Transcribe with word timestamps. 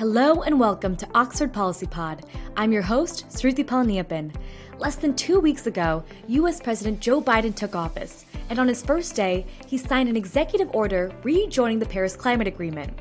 Hello 0.00 0.40
and 0.40 0.58
welcome 0.58 0.96
to 0.96 1.06
Oxford 1.14 1.52
Policy 1.52 1.86
Pod. 1.86 2.24
I'm 2.56 2.72
your 2.72 2.80
host, 2.80 3.28
Sruthi 3.28 3.62
Palaniappan. 3.62 4.34
Less 4.78 4.96
than 4.96 5.14
two 5.14 5.40
weeks 5.40 5.66
ago, 5.66 6.02
US 6.26 6.58
President 6.58 7.00
Joe 7.00 7.20
Biden 7.20 7.54
took 7.54 7.76
office, 7.76 8.24
and 8.48 8.58
on 8.58 8.66
his 8.66 8.82
first 8.82 9.14
day, 9.14 9.44
he 9.66 9.76
signed 9.76 10.08
an 10.08 10.16
executive 10.16 10.74
order 10.74 11.12
rejoining 11.22 11.78
the 11.78 11.84
Paris 11.84 12.16
Climate 12.16 12.46
Agreement. 12.46 12.98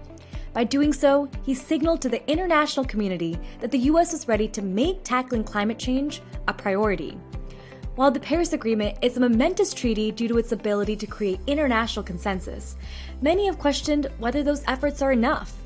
By 0.52 0.66
doing 0.66 0.92
so, 0.92 1.30
he 1.46 1.54
signaled 1.54 2.02
to 2.02 2.10
the 2.10 2.30
international 2.30 2.86
community 2.86 3.40
that 3.62 3.72
the 3.72 3.88
US 3.92 4.12
was 4.12 4.28
ready 4.28 4.50
to 4.50 4.62
make 4.62 5.02
tackling 5.06 5.46
climate 5.46 5.80
change 5.80 6.22
a 6.50 6.54
priority. 6.54 7.18
While 7.96 8.12
the 8.12 8.20
Paris 8.20 8.52
Agreement 8.52 8.98
is 9.02 9.16
a 9.16 9.22
momentous 9.22 9.74
treaty 9.74 10.12
due 10.12 10.28
to 10.28 10.38
its 10.38 10.52
ability 10.52 10.98
to 10.98 11.08
create 11.08 11.40
international 11.48 12.04
consensus, 12.04 12.76
many 13.22 13.46
have 13.46 13.58
questioned 13.58 14.08
whether 14.18 14.44
those 14.44 14.66
efforts 14.68 15.02
are 15.02 15.14
enough. 15.14 15.59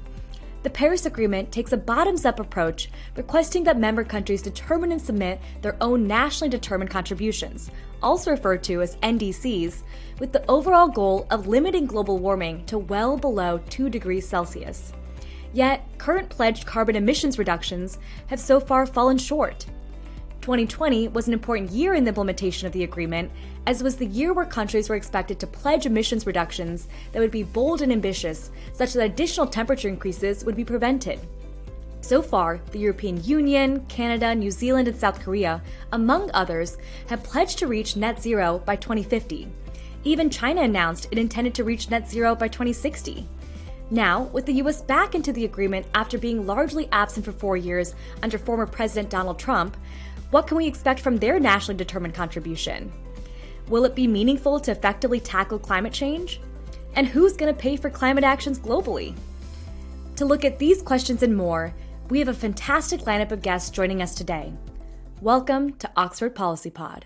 The 0.63 0.69
Paris 0.69 1.05
Agreement 1.05 1.51
takes 1.51 1.73
a 1.73 1.77
bottoms 1.77 2.23
up 2.23 2.39
approach, 2.39 2.89
requesting 3.17 3.65
that 3.65 3.77
member 3.77 4.05
countries 4.05 4.41
determine 4.41 4.93
and 4.93 5.01
submit 5.01 5.41
their 5.61 5.75
own 5.81 6.07
nationally 6.07 6.49
determined 6.49 6.89
contributions, 6.89 7.69
also 8.01 8.31
referred 8.31 8.63
to 8.63 8.81
as 8.81 8.95
NDCs, 8.97 9.83
with 10.19 10.31
the 10.31 10.49
overall 10.49 10.87
goal 10.87 11.27
of 11.31 11.47
limiting 11.47 11.85
global 11.85 12.17
warming 12.17 12.65
to 12.67 12.77
well 12.77 13.17
below 13.17 13.59
2 13.69 13.89
degrees 13.89 14.25
Celsius. 14.25 14.93
Yet, 15.51 15.85
current 15.97 16.29
pledged 16.29 16.65
carbon 16.65 16.95
emissions 16.95 17.37
reductions 17.37 17.99
have 18.27 18.39
so 18.39 18.61
far 18.61 18.85
fallen 18.85 19.17
short. 19.17 19.65
2020 20.43 21.07
was 21.07 21.27
an 21.27 21.33
important 21.33 21.71
year 21.71 21.93
in 21.93 22.03
the 22.03 22.09
implementation 22.09 22.67
of 22.67 22.73
the 22.73 22.83
agreement, 22.83 23.31
as 23.65 23.81
was 23.81 23.95
the 23.95 24.05
year 24.07 24.33
where 24.33 24.45
countries 24.45 24.89
were 24.89 24.97
expected 24.97 25.39
to 25.39 25.47
pledge 25.47 25.85
emissions 25.85 26.27
reductions 26.27 26.89
that 27.13 27.19
would 27.19 27.31
be 27.31 27.43
bold 27.43 27.81
and 27.81 27.93
ambitious, 27.93 28.51
such 28.73 28.91
that 28.91 29.05
additional 29.05 29.47
temperature 29.47 29.87
increases 29.87 30.43
would 30.43 30.57
be 30.57 30.65
prevented. 30.65 31.17
So 32.01 32.21
far, 32.21 32.59
the 32.73 32.79
European 32.79 33.23
Union, 33.23 33.85
Canada, 33.85 34.35
New 34.35 34.51
Zealand, 34.51 34.89
and 34.89 34.97
South 34.97 35.21
Korea, 35.21 35.61
among 35.93 36.29
others, 36.33 36.77
have 37.07 37.23
pledged 37.23 37.57
to 37.59 37.67
reach 37.67 37.95
net 37.95 38.21
zero 38.21 38.61
by 38.65 38.75
2050. 38.75 39.47
Even 40.03 40.29
China 40.29 40.63
announced 40.63 41.07
it 41.09 41.17
intended 41.17 41.55
to 41.55 41.63
reach 41.63 41.89
net 41.89 42.09
zero 42.09 42.35
by 42.35 42.49
2060. 42.49 43.25
Now, 43.91 44.23
with 44.33 44.45
the 44.45 44.53
US 44.53 44.81
back 44.81 45.15
into 45.15 45.31
the 45.31 45.45
agreement 45.45 45.85
after 45.93 46.17
being 46.17 46.45
largely 46.45 46.89
absent 46.91 47.23
for 47.23 47.31
four 47.31 47.55
years 47.55 47.95
under 48.21 48.37
former 48.37 48.65
President 48.65 49.09
Donald 49.09 49.39
Trump, 49.39 49.77
what 50.33 50.47
can 50.47 50.57
we 50.57 50.65
expect 50.65 50.99
from 50.99 51.17
their 51.17 51.39
nationally 51.39 51.77
determined 51.77 52.15
contribution? 52.15 52.91
Will 53.67 53.85
it 53.85 53.93
be 53.93 54.07
meaningful 54.07 54.59
to 54.61 54.71
effectively 54.71 55.19
tackle 55.19 55.59
climate 55.59 55.93
change? 55.93 56.41
And 56.95 57.05
who's 57.05 57.37
going 57.37 57.53
to 57.53 57.59
pay 57.59 57.75
for 57.75 57.91
climate 57.91 58.23
actions 58.23 58.57
globally? 58.57 59.15
To 60.15 60.25
look 60.25 60.43
at 60.43 60.57
these 60.57 60.81
questions 60.81 61.21
and 61.21 61.37
more, 61.37 61.71
we 62.09 62.17
have 62.17 62.29
a 62.29 62.33
fantastic 62.33 63.01
lineup 63.01 63.31
of 63.31 63.43
guests 63.43 63.69
joining 63.69 64.01
us 64.01 64.15
today. 64.15 64.51
Welcome 65.21 65.73
to 65.73 65.91
Oxford 65.95 66.33
Policy 66.33 66.71
Pod. 66.71 67.05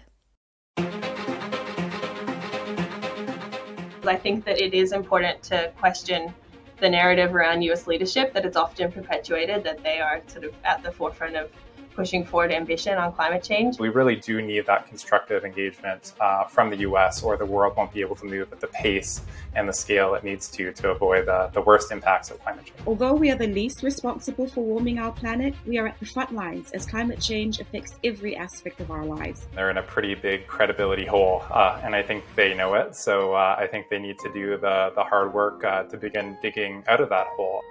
I 4.05 4.15
think 4.15 4.45
that 4.45 4.61
it 4.61 4.73
is 4.73 4.93
important 4.93 5.43
to 5.43 5.73
question 5.77 6.33
the 6.79 6.89
narrative 6.89 7.35
around 7.35 7.61
US 7.63 7.87
leadership 7.87 8.31
that 8.31 8.45
it's 8.45 8.55
often 8.55 8.89
perpetuated 8.89 9.65
that 9.65 9.83
they 9.83 9.99
are 9.99 10.21
sort 10.27 10.45
of 10.45 10.53
at 10.63 10.81
the 10.81 10.93
forefront 10.93 11.35
of 11.35 11.51
pushing 11.97 12.23
forward 12.23 12.51
ambition 12.51 12.95
on 12.97 13.11
climate 13.11 13.43
change. 13.43 13.79
We 13.79 13.89
really 13.89 14.15
do 14.15 14.39
need 14.39 14.67
that 14.67 14.87
constructive 14.87 15.43
engagement 15.43 16.13
uh, 16.21 16.43
from 16.45 16.69
the 16.69 16.77
US, 16.89 17.23
or 17.23 17.35
the 17.35 17.45
world 17.45 17.75
won't 17.75 17.91
be 17.91 18.01
able 18.01 18.15
to 18.17 18.25
move 18.25 18.53
at 18.53 18.61
the 18.61 18.67
pace 18.67 19.21
and 19.55 19.67
the 19.67 19.73
scale 19.73 20.13
it 20.13 20.23
needs 20.23 20.47
to 20.49 20.71
to 20.73 20.91
avoid 20.91 21.25
the, 21.25 21.49
the 21.53 21.61
worst 21.61 21.91
impacts 21.91 22.29
of 22.29 22.39
climate 22.43 22.65
change. 22.65 22.79
Although 22.85 23.15
we 23.15 23.31
are 23.31 23.35
the 23.35 23.47
least 23.47 23.81
responsible 23.81 24.47
for 24.47 24.63
warming 24.63 24.99
our 24.99 25.11
planet, 25.11 25.55
we 25.65 25.79
are 25.79 25.87
at 25.87 25.99
the 25.99 26.05
front 26.05 26.31
lines 26.31 26.71
as 26.71 26.85
climate 26.85 27.19
change 27.19 27.59
affects 27.59 27.95
every 28.03 28.35
aspect 28.35 28.79
of 28.79 28.91
our 28.91 29.03
lives. 29.03 29.47
They're 29.55 29.71
in 29.71 29.77
a 29.77 29.83
pretty 29.83 30.13
big 30.13 30.45
credibility 30.45 31.05
hole, 31.05 31.43
uh, 31.49 31.81
and 31.83 31.95
I 31.95 32.03
think 32.03 32.23
they 32.35 32.53
know 32.53 32.75
it. 32.75 32.95
So 32.95 33.33
uh, 33.33 33.55
I 33.57 33.65
think 33.65 33.89
they 33.89 33.99
need 33.99 34.19
to 34.19 34.31
do 34.31 34.57
the, 34.57 34.91
the 34.93 35.03
hard 35.03 35.33
work 35.33 35.63
uh, 35.63 35.83
to 35.83 35.97
begin 35.97 36.37
digging 36.43 36.83
out 36.87 37.01
of 37.01 37.09
that 37.09 37.25
hole. 37.35 37.63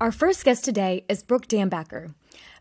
Our 0.00 0.12
first 0.12 0.46
guest 0.46 0.64
today 0.64 1.04
is 1.10 1.22
Brooke 1.22 1.46
Dambacher. 1.46 2.14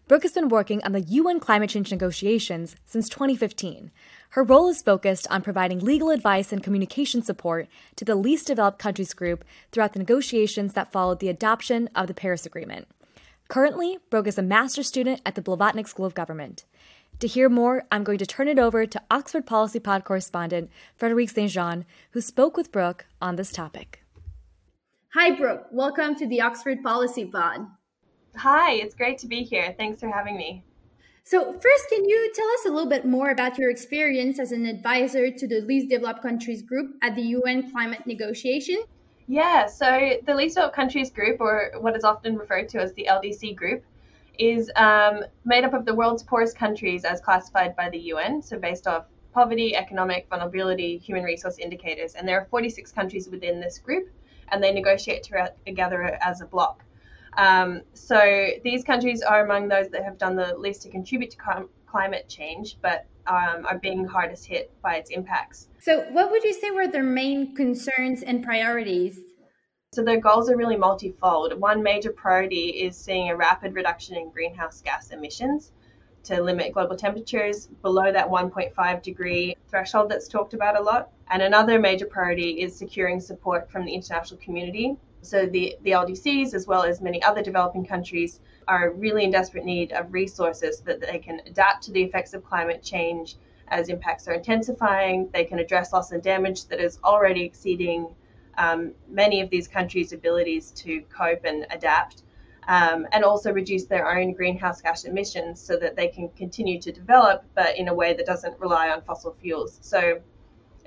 Brooke 0.09 0.23
has 0.23 0.33
been 0.33 0.49
working 0.49 0.83
on 0.83 0.91
the 0.91 0.99
UN 0.99 1.39
climate 1.39 1.69
change 1.69 1.89
negotiations 1.89 2.75
since 2.85 3.07
2015. 3.07 3.91
Her 4.31 4.43
role 4.43 4.67
is 4.67 4.81
focused 4.81 5.25
on 5.29 5.41
providing 5.41 5.79
legal 5.79 6.09
advice 6.09 6.51
and 6.51 6.61
communication 6.61 7.21
support 7.21 7.69
to 7.95 8.03
the 8.03 8.15
least 8.15 8.47
developed 8.47 8.77
countries 8.77 9.13
group 9.13 9.45
throughout 9.71 9.93
the 9.93 9.99
negotiations 9.99 10.73
that 10.73 10.91
followed 10.91 11.21
the 11.21 11.29
adoption 11.29 11.89
of 11.95 12.07
the 12.07 12.13
Paris 12.13 12.45
Agreement. 12.45 12.89
Currently, 13.47 13.99
Brooke 14.09 14.27
is 14.27 14.37
a 14.37 14.43
master's 14.43 14.87
student 14.87 15.21
at 15.25 15.35
the 15.35 15.41
Blavatnik 15.41 15.87
School 15.87 16.05
of 16.05 16.13
Government. 16.13 16.65
To 17.19 17.27
hear 17.27 17.47
more, 17.47 17.85
I'm 17.89 18.03
going 18.03 18.17
to 18.17 18.25
turn 18.25 18.49
it 18.49 18.59
over 18.59 18.85
to 18.85 19.01
Oxford 19.09 19.45
Policy 19.45 19.79
Pod 19.79 20.03
correspondent 20.03 20.69
Frederique 20.97 21.29
St. 21.29 21.49
Jean, 21.49 21.85
who 22.11 22.19
spoke 22.19 22.57
with 22.57 22.73
Brooke 22.73 23.05
on 23.21 23.37
this 23.37 23.53
topic. 23.53 24.03
Hi, 25.15 25.31
Brooke. 25.31 25.65
Welcome 25.71 26.13
to 26.17 26.27
the 26.27 26.41
Oxford 26.41 26.83
Policy 26.83 27.25
Pod. 27.25 27.65
Hi, 28.35 28.73
it's 28.73 28.93
great 28.93 29.17
to 29.17 29.27
be 29.27 29.41
here. 29.41 29.73
Thanks 29.75 30.01
for 30.01 30.11
having 30.11 30.37
me. 30.37 30.63
So, 31.23 31.51
first, 31.53 31.89
can 31.89 32.05
you 32.07 32.31
tell 32.35 32.47
us 32.51 32.65
a 32.67 32.69
little 32.69 32.87
bit 32.87 33.05
more 33.05 33.31
about 33.31 33.57
your 33.57 33.71
experience 33.71 34.37
as 34.37 34.51
an 34.51 34.67
advisor 34.67 35.31
to 35.31 35.47
the 35.47 35.61
Least 35.61 35.89
Developed 35.89 36.21
Countries 36.21 36.61
Group 36.61 36.95
at 37.01 37.15
the 37.15 37.23
UN 37.23 37.71
climate 37.71 38.05
negotiation? 38.05 38.83
Yeah, 39.25 39.65
so 39.65 40.17
the 40.27 40.35
Least 40.35 40.57
Developed 40.57 40.75
Countries 40.75 41.09
Group, 41.09 41.41
or 41.41 41.71
what 41.79 41.95
is 41.95 42.03
often 42.03 42.37
referred 42.37 42.69
to 42.69 42.79
as 42.79 42.93
the 42.93 43.07
LDC 43.09 43.55
Group, 43.55 43.83
is 44.37 44.69
um, 44.75 45.23
made 45.43 45.63
up 45.63 45.73
of 45.73 45.85
the 45.85 45.93
world's 45.95 46.21
poorest 46.21 46.55
countries 46.55 47.03
as 47.03 47.19
classified 47.19 47.75
by 47.75 47.89
the 47.89 47.97
UN, 48.13 48.43
so 48.43 48.59
based 48.59 48.85
off 48.85 49.05
poverty, 49.33 49.75
economic 49.75 50.27
vulnerability, 50.29 50.99
human 50.99 51.23
resource 51.23 51.57
indicators. 51.57 52.13
And 52.13 52.27
there 52.27 52.39
are 52.39 52.45
46 52.51 52.91
countries 52.91 53.27
within 53.27 53.59
this 53.59 53.79
group 53.79 54.07
and 54.51 54.63
they 54.63 54.71
negotiate 54.71 55.27
together 55.65 56.17
as 56.21 56.41
a 56.41 56.45
bloc. 56.45 56.83
Um, 57.37 57.81
so 57.93 58.49
these 58.63 58.83
countries 58.83 59.21
are 59.21 59.45
among 59.45 59.67
those 59.67 59.89
that 59.89 60.03
have 60.03 60.17
done 60.17 60.35
the 60.35 60.55
least 60.57 60.81
to 60.83 60.89
contribute 60.89 61.31
to 61.31 61.37
com- 61.37 61.69
climate 61.85 62.27
change, 62.27 62.77
but 62.81 63.05
um, 63.27 63.65
are 63.67 63.77
being 63.77 64.05
hardest 64.05 64.45
hit 64.45 64.71
by 64.81 64.95
its 64.95 65.09
impacts. 65.11 65.67
So, 65.79 66.01
what 66.11 66.31
would 66.31 66.43
you 66.43 66.53
say 66.53 66.71
were 66.71 66.87
their 66.87 67.03
main 67.03 67.55
concerns 67.55 68.23
and 68.23 68.43
priorities? 68.43 69.19
So, 69.93 70.03
their 70.03 70.19
goals 70.19 70.49
are 70.49 70.57
really 70.57 70.77
multifold. 70.77 71.59
One 71.59 71.83
major 71.83 72.11
priority 72.11 72.69
is 72.69 72.97
seeing 72.97 73.29
a 73.29 73.35
rapid 73.35 73.75
reduction 73.75 74.17
in 74.17 74.29
greenhouse 74.29 74.81
gas 74.81 75.11
emissions 75.11 75.71
to 76.23 76.41
limit 76.41 76.73
global 76.73 76.95
temperatures 76.95 77.67
below 77.81 78.11
that 78.11 78.29
1.5 78.29 79.01
degree 79.01 79.55
threshold 79.69 80.09
that's 80.09 80.27
talked 80.27 80.53
about 80.53 80.77
a 80.77 80.81
lot. 80.81 81.09
And 81.29 81.41
another 81.41 81.79
major 81.79 82.05
priority 82.05 82.61
is 82.61 82.75
securing 82.75 83.19
support 83.19 83.69
from 83.71 83.85
the 83.85 83.93
international 83.93 84.39
community. 84.39 84.97
So 85.21 85.45
the, 85.45 85.77
the 85.83 85.91
LDCs, 85.91 86.53
as 86.53 86.65
well 86.65 86.83
as 86.83 87.01
many 87.01 87.21
other 87.21 87.41
developing 87.41 87.85
countries, 87.85 88.39
are 88.67 88.91
really 88.91 89.25
in 89.25 89.31
desperate 89.31 89.65
need 89.65 89.91
of 89.91 90.11
resources 90.13 90.77
so 90.79 90.83
that 90.85 91.01
they 91.01 91.19
can 91.19 91.41
adapt 91.45 91.83
to 91.83 91.91
the 91.91 92.01
effects 92.01 92.33
of 92.33 92.43
climate 92.43 92.81
change 92.81 93.35
as 93.67 93.89
impacts 93.89 94.27
are 94.27 94.33
intensifying. 94.33 95.29
They 95.33 95.43
can 95.43 95.59
address 95.59 95.93
loss 95.93 96.11
and 96.11 96.23
damage 96.23 96.65
that 96.65 96.79
is 96.79 96.99
already 97.03 97.43
exceeding 97.43 98.07
um, 98.57 98.93
many 99.07 99.41
of 99.41 99.49
these 99.49 99.67
countries' 99.67 100.13
abilities 100.13 100.71
to 100.71 101.01
cope 101.15 101.45
and 101.45 101.65
adapt 101.69 102.23
um, 102.67 103.07
and 103.11 103.23
also 103.23 103.51
reduce 103.51 103.85
their 103.85 104.07
own 104.07 104.33
greenhouse 104.33 104.81
gas 104.81 105.05
emissions 105.05 105.59
so 105.61 105.77
that 105.77 105.95
they 105.95 106.07
can 106.07 106.29
continue 106.29 106.79
to 106.81 106.91
develop, 106.91 107.43
but 107.55 107.77
in 107.77 107.87
a 107.87 107.93
way 107.93 108.13
that 108.13 108.25
doesn't 108.25 108.59
rely 108.59 108.89
on 108.89 109.01
fossil 109.01 109.35
fuels. 109.41 109.79
So 109.81 110.19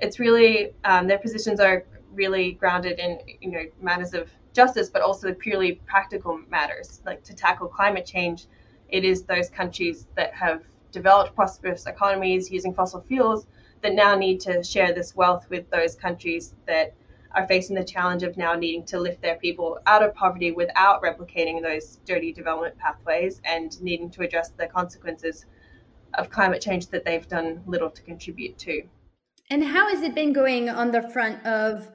it's 0.03 0.19
really 0.19 0.73
um, 0.83 1.07
their 1.07 1.17
positions 1.17 1.59
are 1.59 1.85
really 2.13 2.51
grounded 2.51 2.99
in 2.99 3.19
you 3.41 3.51
know 3.51 3.65
matters 3.81 4.13
of 4.13 4.29
justice, 4.53 4.89
but 4.89 5.01
also 5.01 5.33
purely 5.33 5.73
practical 5.87 6.37
matters. 6.49 7.01
Like 7.05 7.23
to 7.23 7.33
tackle 7.33 7.67
climate 7.67 8.05
change, 8.05 8.45
it 8.89 9.03
is 9.03 9.23
those 9.23 9.49
countries 9.49 10.07
that 10.15 10.33
have 10.33 10.61
developed 10.91 11.35
prosperous 11.35 11.87
economies 11.87 12.51
using 12.51 12.73
fossil 12.73 13.01
fuels 13.01 13.47
that 13.81 13.93
now 13.93 14.15
need 14.15 14.39
to 14.41 14.63
share 14.63 14.93
this 14.93 15.15
wealth 15.15 15.49
with 15.49 15.69
those 15.71 15.95
countries 15.95 16.53
that 16.67 16.93
are 17.31 17.47
facing 17.47 17.75
the 17.75 17.83
challenge 17.83 18.21
of 18.21 18.37
now 18.37 18.53
needing 18.53 18.85
to 18.85 18.99
lift 18.99 19.21
their 19.21 19.37
people 19.37 19.79
out 19.87 20.03
of 20.03 20.13
poverty 20.13 20.51
without 20.51 21.01
replicating 21.01 21.63
those 21.63 21.97
dirty 22.05 22.31
development 22.31 22.77
pathways 22.77 23.41
and 23.43 23.81
needing 23.81 24.09
to 24.11 24.21
address 24.21 24.49
the 24.49 24.67
consequences 24.67 25.45
of 26.13 26.29
climate 26.29 26.61
change 26.61 26.87
that 26.87 27.03
they've 27.03 27.27
done 27.27 27.63
little 27.65 27.89
to 27.89 28.03
contribute 28.03 28.55
to. 28.59 28.83
And 29.53 29.63
how 29.63 29.87
has 29.89 30.01
it 30.01 30.15
been 30.15 30.33
going 30.33 30.67
on 30.67 30.89
the 30.89 31.03
front 31.09 31.45
of 31.45 31.91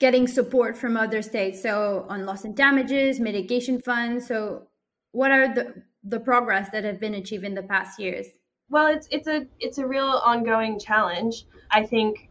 getting 0.00 0.28
support 0.28 0.76
from 0.76 0.98
other 0.98 1.22
states? 1.22 1.62
So 1.62 2.04
on 2.10 2.26
loss 2.26 2.44
and 2.44 2.54
damages, 2.54 3.18
mitigation 3.18 3.80
funds. 3.80 4.26
So 4.26 4.68
what 5.12 5.30
are 5.30 5.54
the 5.54 5.82
the 6.04 6.20
progress 6.20 6.68
that 6.72 6.84
have 6.84 7.00
been 7.00 7.14
achieved 7.14 7.44
in 7.44 7.54
the 7.54 7.62
past 7.62 7.98
years? 7.98 8.26
Well, 8.68 8.86
it's 8.88 9.08
it's 9.10 9.28
a 9.28 9.46
it's 9.58 9.78
a 9.78 9.86
real 9.86 10.20
ongoing 10.22 10.78
challenge. 10.78 11.46
I 11.70 11.86
think 11.86 12.28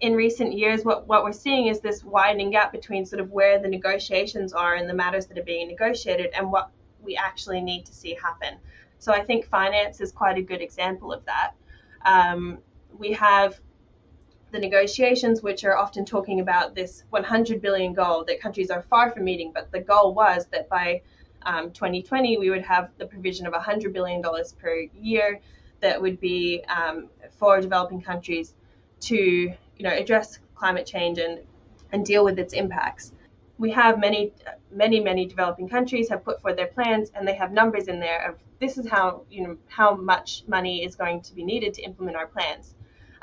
in 0.00 0.14
recent 0.14 0.54
years, 0.54 0.82
what, 0.82 1.06
what 1.06 1.22
we're 1.22 1.32
seeing 1.32 1.66
is 1.66 1.80
this 1.80 2.02
widening 2.02 2.50
gap 2.50 2.72
between 2.72 3.04
sort 3.04 3.20
of 3.20 3.30
where 3.32 3.58
the 3.58 3.68
negotiations 3.68 4.54
are 4.54 4.76
and 4.76 4.88
the 4.88 4.94
matters 4.94 5.26
that 5.26 5.36
are 5.36 5.44
being 5.44 5.68
negotiated 5.68 6.30
and 6.32 6.50
what 6.50 6.70
we 7.02 7.16
actually 7.16 7.60
need 7.60 7.84
to 7.84 7.92
see 7.92 8.14
happen. 8.14 8.56
So 8.98 9.12
I 9.12 9.22
think 9.22 9.44
finance 9.44 10.00
is 10.00 10.10
quite 10.10 10.38
a 10.38 10.42
good 10.42 10.62
example 10.62 11.12
of 11.12 11.22
that. 11.26 11.52
Um, 12.06 12.60
we 12.98 13.12
have 13.12 13.60
the 14.56 14.60
negotiations, 14.60 15.42
which 15.42 15.64
are 15.64 15.76
often 15.76 16.06
talking 16.06 16.40
about 16.40 16.74
this 16.74 17.04
100 17.10 17.60
billion 17.60 17.92
goal 17.92 18.24
that 18.24 18.40
countries 18.40 18.70
are 18.70 18.80
far 18.80 19.10
from 19.10 19.24
meeting, 19.24 19.52
but 19.52 19.70
the 19.70 19.80
goal 19.80 20.14
was 20.14 20.46
that 20.46 20.66
by 20.70 21.02
um, 21.42 21.70
2020 21.72 22.38
we 22.38 22.48
would 22.48 22.62
have 22.62 22.88
the 22.96 23.06
provision 23.06 23.46
of 23.46 23.52
100 23.52 23.92
billion 23.92 24.22
dollars 24.22 24.54
per 24.54 24.86
year 24.98 25.40
that 25.80 26.00
would 26.00 26.18
be 26.20 26.64
um, 26.68 27.08
for 27.38 27.60
developing 27.60 28.00
countries 28.00 28.54
to 29.00 29.16
you 29.16 29.84
know 29.84 29.90
address 29.90 30.38
climate 30.54 30.86
change 30.86 31.18
and 31.18 31.40
and 31.92 32.06
deal 32.06 32.24
with 32.24 32.38
its 32.38 32.54
impacts. 32.54 33.12
We 33.58 33.70
have 33.72 34.00
many 34.00 34.32
many 34.72 35.00
many 35.00 35.26
developing 35.26 35.68
countries 35.68 36.08
have 36.08 36.24
put 36.24 36.40
forward 36.40 36.58
their 36.58 36.68
plans 36.68 37.10
and 37.14 37.28
they 37.28 37.34
have 37.34 37.52
numbers 37.52 37.88
in 37.88 38.00
there 38.00 38.30
of 38.30 38.38
this 38.58 38.78
is 38.78 38.88
how 38.88 39.22
you 39.30 39.46
know 39.46 39.58
how 39.66 39.94
much 39.94 40.44
money 40.48 40.82
is 40.82 40.96
going 40.96 41.20
to 41.20 41.34
be 41.34 41.44
needed 41.44 41.74
to 41.74 41.82
implement 41.82 42.16
our 42.16 42.26
plans. 42.26 42.74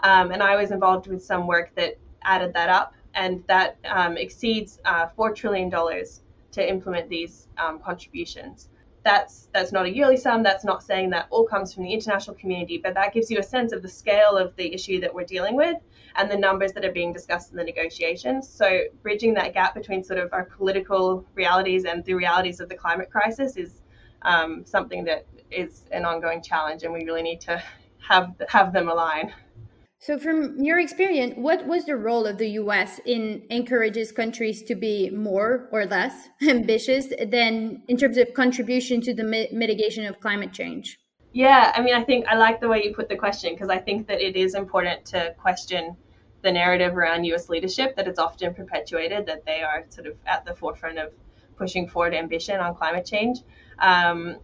Um, 0.04 0.32
and 0.32 0.44
I 0.44 0.56
was 0.56 0.72
involved 0.72 1.08
with 1.08 1.24
some 1.24 1.48
work 1.48 1.74
that 1.76 1.98
added 2.24 2.54
that 2.54 2.70
up, 2.70 2.94
and 3.16 3.44
that 3.48 3.78
um, 3.86 4.18
exceeds 4.18 4.80
uh, 4.86 5.08
four 5.08 5.34
trillion 5.34 5.70
dollars 5.70 6.22
to 6.52 6.68
implement 6.68 7.10
these 7.10 7.48
um, 7.58 7.80
contributions. 7.80 8.70
That's 9.04 9.50
that's 9.54 9.72
not 9.72 9.86
a 9.86 9.94
yearly 9.94 10.18
sum. 10.18 10.44
That's 10.44 10.64
not 10.64 10.82
saying 10.84 11.10
that 11.12 11.28
all 11.30 11.46
comes 11.46 11.74
from 11.74 11.84
the 11.84 11.94
international 11.94 12.36
community, 12.38 12.78
but 12.78 12.94
that 12.94 13.14
gives 13.14 13.30
you 13.30 13.40
a 13.40 13.44
sense 13.44 13.74
of 13.74 13.82
the 13.82 13.90
scale 13.90 14.38
of 14.38 14.56
the 14.56 14.74
issue 14.74 15.02
that 15.02 15.14
we're 15.14 15.26
dealing 15.26 15.56
with 15.56 15.78
and 16.16 16.30
the 16.30 16.38
numbers 16.38 16.72
that 16.74 16.86
are 16.86 16.92
being 16.92 17.12
discussed 17.12 17.52
in 17.52 17.58
the 17.58 17.64
negotiations. 17.64 18.48
So 18.48 18.84
bridging 19.02 19.34
that 19.34 19.54
gap 19.54 19.74
between 19.74 20.04
sort 20.04 20.20
of 20.20 20.32
our 20.32 20.46
political 20.46 21.26
realities 21.36 21.86
and 21.86 22.06
the 22.06 22.14
realities 22.14 22.60
of 22.60 22.70
the 22.70 22.76
climate 22.76 23.10
crisis 23.12 23.58
is 23.58 23.82
um, 24.22 24.64
something 24.66 25.04
that 25.06 25.26
is 25.52 25.84
an 25.92 26.06
ongoing 26.06 26.42
challenge, 26.42 26.84
and 26.84 26.94
we 26.94 27.04
really 27.04 27.24
need 27.24 27.42
to 27.42 27.62
have 28.00 28.36
have 28.48 28.74
them 28.74 28.90
align. 28.90 29.34
So, 30.06 30.20
from 30.20 30.62
your 30.62 30.82
experience, 30.82 31.36
what 31.38 31.66
was 31.66 31.86
the 31.86 31.96
role 31.96 32.26
of 32.26 32.38
the 32.38 32.50
US 32.62 33.00
in 33.06 33.44
encourages 33.50 34.12
countries 34.12 34.62
to 34.64 34.76
be 34.76 35.10
more 35.10 35.70
or 35.72 35.86
less 35.86 36.28
ambitious 36.42 37.14
than 37.26 37.84
in 37.88 37.96
terms 37.96 38.18
of 38.18 38.34
contribution 38.34 39.00
to 39.00 39.14
the 39.14 39.24
mi- 39.24 39.48
mitigation 39.54 40.06
of 40.06 40.20
climate 40.20 40.52
change? 40.52 41.00
Yeah, 41.32 41.72
I 41.74 41.82
mean, 41.82 41.96
I 41.96 42.04
think 42.04 42.28
I 42.28 42.36
like 42.36 42.60
the 42.60 42.68
way 42.68 42.84
you 42.84 42.94
put 42.94 43.08
the 43.08 43.16
question 43.16 43.54
because 43.54 43.70
I 43.70 43.78
think 43.78 44.08
that 44.08 44.20
it 44.20 44.36
is 44.36 44.56
important 44.56 45.06
to 45.06 45.34
question 45.38 45.96
the 46.42 46.52
narrative 46.52 46.98
around 46.98 47.24
US 47.24 47.48
leadership 47.48 47.96
that 47.96 48.06
it's 48.06 48.20
often 48.20 48.54
perpetuated 48.54 49.26
that 49.28 49.46
they 49.46 49.62
are 49.62 49.86
sort 49.88 50.08
of 50.08 50.18
at 50.26 50.44
the 50.44 50.54
forefront 50.54 51.00
of 51.00 51.14
pushing 51.56 51.88
forward 51.88 52.14
ambition 52.14 52.60
on 52.60 52.76
climate 52.76 53.06
change. 53.06 53.40
Um, 53.80 54.36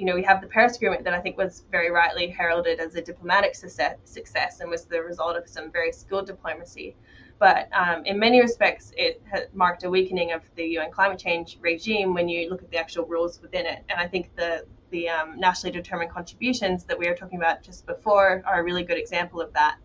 you 0.00 0.06
know, 0.06 0.14
we 0.14 0.22
have 0.22 0.40
the 0.40 0.46
Paris 0.46 0.76
Agreement 0.76 1.04
that 1.04 1.12
I 1.12 1.20
think 1.20 1.36
was 1.36 1.64
very 1.70 1.90
rightly 1.90 2.26
heralded 2.28 2.80
as 2.80 2.94
a 2.94 3.02
diplomatic 3.02 3.54
success, 3.54 3.98
success 4.04 4.60
and 4.60 4.70
was 4.70 4.86
the 4.86 5.02
result 5.02 5.36
of 5.36 5.46
some 5.46 5.70
very 5.70 5.92
skilled 5.92 6.26
diplomacy. 6.26 6.96
But 7.38 7.68
um, 7.74 8.06
in 8.06 8.18
many 8.18 8.40
respects, 8.40 8.92
it 8.96 9.22
marked 9.52 9.84
a 9.84 9.90
weakening 9.90 10.32
of 10.32 10.40
the 10.56 10.64
UN 10.78 10.90
climate 10.90 11.18
change 11.18 11.58
regime 11.60 12.14
when 12.14 12.30
you 12.30 12.48
look 12.48 12.62
at 12.62 12.70
the 12.70 12.78
actual 12.78 13.04
rules 13.04 13.42
within 13.42 13.66
it. 13.66 13.84
And 13.90 14.00
I 14.00 14.08
think 14.08 14.34
the 14.36 14.64
the 14.88 15.10
um, 15.10 15.38
nationally 15.38 15.70
determined 15.70 16.10
contributions 16.10 16.84
that 16.84 16.98
we 16.98 17.06
were 17.06 17.14
talking 17.14 17.38
about 17.38 17.62
just 17.62 17.86
before 17.86 18.42
are 18.46 18.60
a 18.60 18.64
really 18.64 18.82
good 18.82 18.98
example 18.98 19.40
of 19.40 19.52
that. 19.52 19.76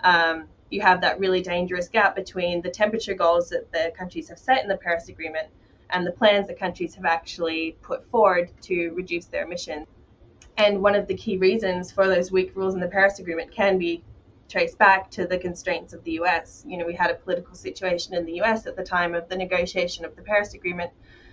Um, 0.00 0.48
you 0.70 0.80
have 0.80 1.02
that 1.02 1.20
really 1.20 1.42
dangerous 1.42 1.88
gap 1.88 2.16
between 2.16 2.62
the 2.62 2.70
temperature 2.70 3.14
goals 3.14 3.50
that 3.50 3.70
the 3.72 3.92
countries 3.96 4.28
have 4.30 4.38
set 4.38 4.62
in 4.62 4.68
the 4.68 4.78
Paris 4.78 5.08
Agreement 5.08 5.48
and 5.92 6.06
the 6.06 6.12
plans 6.12 6.46
that 6.48 6.58
countries 6.58 6.94
have 6.94 7.04
actually 7.04 7.76
put 7.82 8.08
forward 8.10 8.50
to 8.62 8.90
reduce 8.90 9.26
their 9.26 9.44
emissions. 9.44 9.86
And 10.56 10.82
one 10.82 10.94
of 10.94 11.06
the 11.06 11.14
key 11.14 11.36
reasons 11.38 11.90
for 11.90 12.06
those 12.06 12.30
weak 12.30 12.54
rules 12.54 12.74
in 12.74 12.80
the 12.80 12.88
Paris 12.88 13.18
Agreement 13.18 13.50
can 13.50 13.78
be 13.78 14.02
traced 14.48 14.78
back 14.78 15.10
to 15.12 15.26
the 15.26 15.38
constraints 15.38 15.92
of 15.92 16.02
the 16.04 16.12
US. 16.12 16.64
You 16.66 16.76
know, 16.76 16.86
we 16.86 16.94
had 16.94 17.10
a 17.10 17.14
political 17.14 17.54
situation 17.54 18.14
in 18.14 18.26
the 18.26 18.40
US 18.42 18.66
at 18.66 18.76
the 18.76 18.82
time 18.82 19.14
of 19.14 19.28
the 19.28 19.36
negotiation 19.36 20.04
of 20.04 20.16
the 20.16 20.22
Paris 20.22 20.54
Agreement 20.54 20.90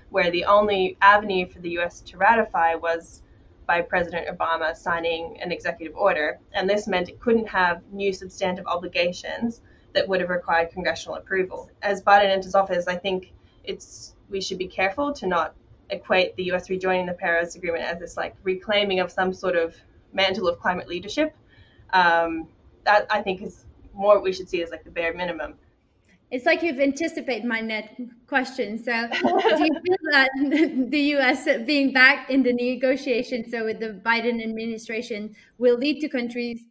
where 0.09 0.31
the 0.31 0.45
only 0.45 0.97
avenue 1.01 1.47
for 1.47 1.59
the 1.59 1.77
US 1.79 2.01
to 2.01 2.17
ratify 2.17 2.75
was 2.75 3.23
by 3.65 3.81
President 3.81 4.27
Obama 4.27 4.75
signing 4.75 5.37
an 5.41 5.51
executive 5.51 5.95
order. 5.95 6.39
And 6.53 6.69
this 6.69 6.87
meant 6.87 7.09
it 7.09 7.19
couldn't 7.19 7.47
have 7.47 7.81
new 7.91 8.13
substantive 8.13 8.65
obligations 8.65 9.61
that 9.93 10.07
would 10.07 10.21
have 10.21 10.29
required 10.29 10.71
congressional 10.71 11.17
approval. 11.17 11.69
As 11.81 12.01
Biden 12.01 12.29
enters 12.29 12.55
office, 12.55 12.87
I 12.87 12.95
think 12.95 13.33
it's 13.63 14.15
we 14.29 14.41
should 14.41 14.57
be 14.57 14.67
careful 14.67 15.13
to 15.13 15.27
not 15.27 15.55
equate 15.89 16.35
the 16.35 16.43
US 16.51 16.69
rejoining 16.69 17.05
the 17.05 17.13
Paris 17.13 17.55
Agreement 17.55 17.83
as 17.83 17.99
this 17.99 18.17
like 18.17 18.35
reclaiming 18.43 18.99
of 18.99 19.11
some 19.11 19.33
sort 19.33 19.55
of 19.55 19.75
mantle 20.13 20.47
of 20.47 20.59
climate 20.59 20.87
leadership. 20.87 21.35
Um, 21.93 22.47
that 22.83 23.05
I 23.09 23.21
think 23.21 23.41
is 23.41 23.65
more 23.93 24.15
what 24.15 24.23
we 24.23 24.33
should 24.33 24.49
see 24.49 24.61
as 24.63 24.71
like 24.71 24.83
the 24.83 24.91
bare 24.91 25.13
minimum. 25.13 25.55
It's 26.29 26.45
like 26.45 26.61
you've 26.61 26.79
anticipated 26.79 27.45
my 27.45 27.61
next 27.61 28.01
question. 28.27 28.77
So, 28.77 29.07
do 29.11 29.63
you 29.63 29.79
feel 29.85 29.97
that 30.11 30.29
the 30.89 30.99
U.S. 31.15 31.47
being 31.65 31.93
back 31.93 32.29
in 32.29 32.43
the 32.43 32.51
negotiations, 32.51 33.49
so 33.51 33.63
with 33.63 33.79
the 33.79 34.01
Biden 34.05 34.43
administration, 34.43 35.35
will 35.57 35.77
lead 35.77 36.01
to 36.01 36.09
countries 36.09 36.65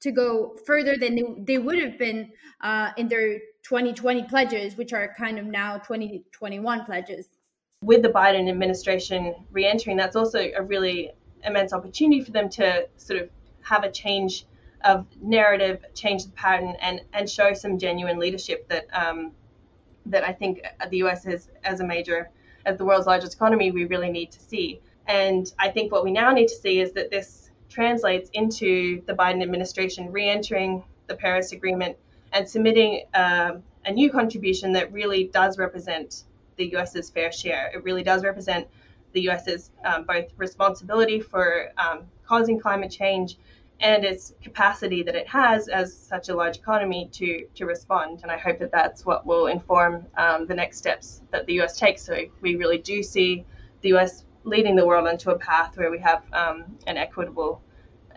to 0.00 0.12
go 0.12 0.56
further 0.64 0.96
than 0.96 1.16
they, 1.16 1.24
they 1.38 1.58
would 1.58 1.80
have 1.82 1.98
been 1.98 2.30
uh, 2.60 2.90
in 2.96 3.08
their 3.08 3.40
2020 3.62 4.24
pledges, 4.24 4.76
which 4.76 4.92
are 4.92 5.14
kind 5.16 5.38
of 5.38 5.46
now 5.46 5.78
2021 5.78 6.84
pledges. 6.84 7.28
With 7.82 8.02
the 8.02 8.08
Biden 8.08 8.48
administration 8.48 9.34
re-entering, 9.50 9.96
that's 9.96 10.16
also 10.16 10.50
a 10.56 10.62
really 10.62 11.12
immense 11.44 11.72
opportunity 11.72 12.22
for 12.22 12.30
them 12.30 12.48
to 12.50 12.88
sort 12.96 13.22
of 13.22 13.30
have 13.62 13.84
a 13.84 13.90
change 13.90 14.46
of 14.84 15.06
narrative, 15.20 15.84
change 15.94 16.24
the 16.24 16.32
pattern, 16.32 16.74
and 16.80 17.00
and 17.12 17.28
show 17.28 17.52
some 17.52 17.78
genuine 17.78 18.18
leadership 18.18 18.68
that 18.68 18.86
um, 18.92 19.32
that 20.06 20.24
I 20.24 20.32
think 20.32 20.62
the 20.90 20.98
U.S. 20.98 21.26
is 21.26 21.48
as 21.64 21.80
a 21.80 21.86
major, 21.86 22.30
as 22.66 22.78
the 22.78 22.84
world's 22.84 23.06
largest 23.06 23.34
economy, 23.34 23.70
we 23.70 23.84
really 23.84 24.10
need 24.10 24.30
to 24.32 24.40
see. 24.40 24.80
And 25.06 25.52
I 25.58 25.70
think 25.70 25.92
what 25.92 26.04
we 26.04 26.12
now 26.12 26.30
need 26.32 26.48
to 26.48 26.54
see 26.54 26.80
is 26.80 26.92
that 26.92 27.10
this 27.10 27.50
translates 27.68 28.30
into 28.32 29.02
the 29.06 29.12
Biden 29.12 29.42
administration 29.42 30.10
re-entering 30.12 30.82
the 31.06 31.14
Paris 31.14 31.52
Agreement 31.52 31.96
and 32.32 32.48
submitting 32.48 33.04
um, 33.14 33.62
a 33.84 33.92
new 33.92 34.10
contribution 34.10 34.72
that 34.72 34.92
really 34.92 35.24
does 35.24 35.58
represent 35.58 36.24
the 36.56 36.66
U.S.'s 36.72 37.10
fair 37.10 37.32
share. 37.32 37.70
It 37.74 37.82
really 37.84 38.02
does 38.02 38.22
represent 38.22 38.66
the 39.12 39.22
U.S.'s 39.22 39.70
um, 39.84 40.04
both 40.04 40.26
responsibility 40.36 41.20
for 41.20 41.70
um, 41.78 42.02
causing 42.24 42.60
climate 42.60 42.90
change 42.90 43.36
and 43.80 44.04
its 44.04 44.34
capacity 44.42 45.02
that 45.02 45.14
it 45.14 45.26
has 45.26 45.68
as 45.68 45.96
such 45.96 46.28
a 46.28 46.34
large 46.34 46.58
economy 46.58 47.08
to 47.12 47.46
to 47.54 47.64
respond. 47.64 48.20
And 48.22 48.30
I 48.30 48.36
hope 48.36 48.58
that 48.58 48.70
that's 48.70 49.06
what 49.06 49.24
will 49.26 49.46
inform 49.46 50.06
um, 50.16 50.46
the 50.46 50.54
next 50.54 50.76
steps 50.78 51.22
that 51.30 51.46
the 51.46 51.54
U.S. 51.54 51.78
takes. 51.78 52.02
So 52.02 52.26
we 52.40 52.56
really 52.56 52.78
do 52.78 53.02
see 53.02 53.44
the 53.80 53.88
U.S. 53.90 54.24
leading 54.44 54.76
the 54.76 54.86
world 54.86 55.08
onto 55.08 55.30
a 55.30 55.38
path 55.38 55.76
where 55.78 55.90
we 55.90 55.98
have 55.98 56.22
um, 56.32 56.64
an 56.86 56.98
equitable 56.98 57.62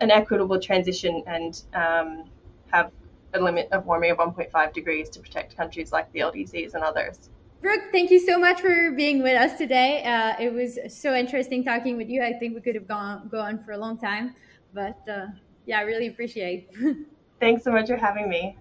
an 0.00 0.10
equitable 0.10 0.60
transition 0.60 1.22
and 1.26 1.62
um, 1.72 2.24
have 2.72 2.90
a 3.34 3.40
limit 3.40 3.68
of 3.72 3.84
warming 3.86 4.10
of 4.10 4.18
1.5 4.18 4.72
degrees 4.72 5.10
to 5.10 5.20
protect 5.20 5.56
countries 5.56 5.92
like 5.92 6.10
the 6.12 6.20
LDCs 6.20 6.74
and 6.74 6.82
others. 6.82 7.30
Brooke, 7.60 7.84
thank 7.92 8.10
you 8.10 8.18
so 8.18 8.38
much 8.38 8.60
for 8.60 8.92
being 8.92 9.22
with 9.22 9.36
us 9.36 9.56
today. 9.56 10.02
Uh, 10.04 10.34
it 10.38 10.52
was 10.52 10.78
so 10.88 11.14
interesting 11.14 11.64
talking 11.64 11.96
with 11.96 12.08
you. 12.08 12.22
I 12.22 12.34
think 12.34 12.54
we 12.54 12.60
could 12.60 12.74
have 12.74 12.86
gone 12.86 13.28
go 13.30 13.40
on 13.40 13.62
for 13.64 13.72
a 13.72 13.78
long 13.78 13.98
time, 13.98 14.34
but 14.72 14.98
uh, 15.08 15.26
yeah, 15.66 15.78
I 15.78 15.82
really 15.82 16.08
appreciate. 16.08 16.70
Thanks 17.40 17.64
so 17.64 17.72
much 17.72 17.88
for 17.88 17.96
having 17.96 18.28
me. 18.28 18.58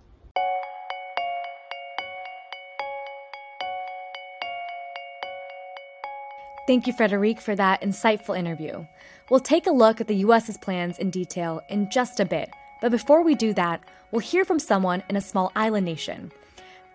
Thank 6.65 6.88
you, 6.88 6.94
Frederique, 6.94 7.42
for 7.42 7.58
that 7.58 7.82
insightful 7.82 8.38
interview. 8.38 8.86
We'll 9.30 9.42
take 9.42 9.68
a 9.68 9.72
look 9.72 10.00
at 10.00 10.08
the 10.08 10.15
US's 10.15 10.58
plans 10.58 10.98
in 10.98 11.10
detail 11.10 11.62
in 11.68 11.89
just 11.92 12.22
a 12.22 12.25
bit, 12.25 12.50
but 12.84 12.92
before 12.92 13.24
we 13.24 13.34
do 13.34 13.54
that, 13.54 13.82
we'll 14.12 14.20
hear 14.20 14.44
from 14.44 14.60
someone 14.60 15.04
in 15.08 15.16
a 15.16 15.22
small 15.22 15.54
island 15.56 15.86
nation. 15.86 16.30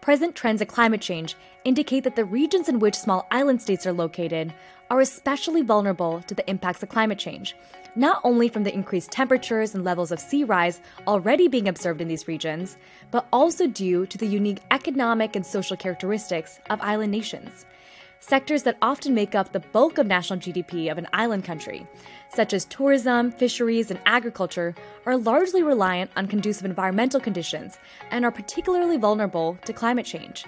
Present 0.03 0.35
trends 0.35 0.61
of 0.61 0.69
climate 0.69 1.01
change 1.01 1.35
indicate 1.65 2.05
that 2.05 2.15
the 2.15 2.27
regions 2.27 2.69
in 2.69 2.79
which 2.79 2.95
small 2.95 3.27
island 3.31 3.63
states 3.63 3.87
are 3.87 3.93
located 3.95 4.53
are 4.91 5.01
especially 5.01 5.63
vulnerable 5.63 6.21
to 6.27 6.35
the 6.35 6.47
impacts 6.51 6.83
of 6.83 6.91
climate 6.91 7.19
change, 7.19 7.57
not 7.97 8.21
only 8.23 8.51
from 8.51 8.65
the 8.65 8.75
increased 8.75 9.11
temperatures 9.11 9.75
and 9.75 9.83
levels 9.83 10.13
of 10.13 10.21
sea 10.21 10.45
rise 10.45 10.83
already 11.07 11.49
being 11.49 11.69
observed 11.69 12.03
in 12.03 12.09
these 12.09 12.29
regions, 12.29 12.77
but 13.11 13.27
also 13.33 13.67
due 13.67 14.05
to 14.05 14.19
the 14.19 14.27
unique 14.27 14.61
economic 14.71 15.37
and 15.37 15.47
social 15.47 15.75
characteristics 15.75 16.61
of 16.69 16.83
island 16.83 17.11
nations. 17.13 17.65
Sectors 18.21 18.63
that 18.65 18.77
often 18.83 19.15
make 19.15 19.35
up 19.35 19.53
the 19.53 19.61
bulk 19.61 19.99
of 19.99 20.07
national 20.07 20.39
GDP 20.39 20.91
of 20.91 20.99
an 20.99 21.07
island 21.13 21.45
country, 21.45 21.87
such 22.29 22.53
as 22.53 22.65
tourism, 22.67 23.31
fisheries, 23.31 23.91
and 23.91 24.01
agriculture, 24.07 24.75
are 25.07 25.17
largely 25.17 25.63
reliant 25.63 26.11
on 26.17 26.27
conducive 26.27 26.65
environmental 26.65 27.21
conditions 27.21 27.79
and 28.11 28.25
are 28.25 28.33
particularly 28.33 28.97
vulnerable 28.97 29.59
to 29.65 29.73
climate 29.73 30.07
change. 30.07 30.45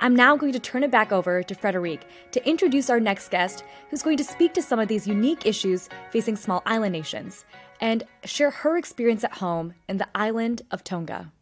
I'm 0.00 0.14
now 0.14 0.36
going 0.36 0.52
to 0.52 0.60
turn 0.60 0.82
it 0.82 0.90
back 0.90 1.10
over 1.10 1.42
to 1.42 1.54
Frederique 1.54 2.06
to 2.32 2.46
introduce 2.46 2.90
our 2.90 3.00
next 3.00 3.30
guest, 3.30 3.64
who's 3.88 4.02
going 4.02 4.18
to 4.18 4.24
speak 4.24 4.52
to 4.54 4.62
some 4.62 4.78
of 4.78 4.88
these 4.88 5.06
unique 5.06 5.46
issues 5.46 5.88
facing 6.10 6.36
small 6.36 6.62
island 6.66 6.92
nations 6.92 7.46
and 7.80 8.04
share 8.24 8.50
her 8.50 8.76
experience 8.76 9.24
at 9.24 9.32
home 9.32 9.74
in 9.88 9.96
the 9.96 10.08
island 10.14 10.62
of 10.70 10.84
Tonga. 10.84 11.32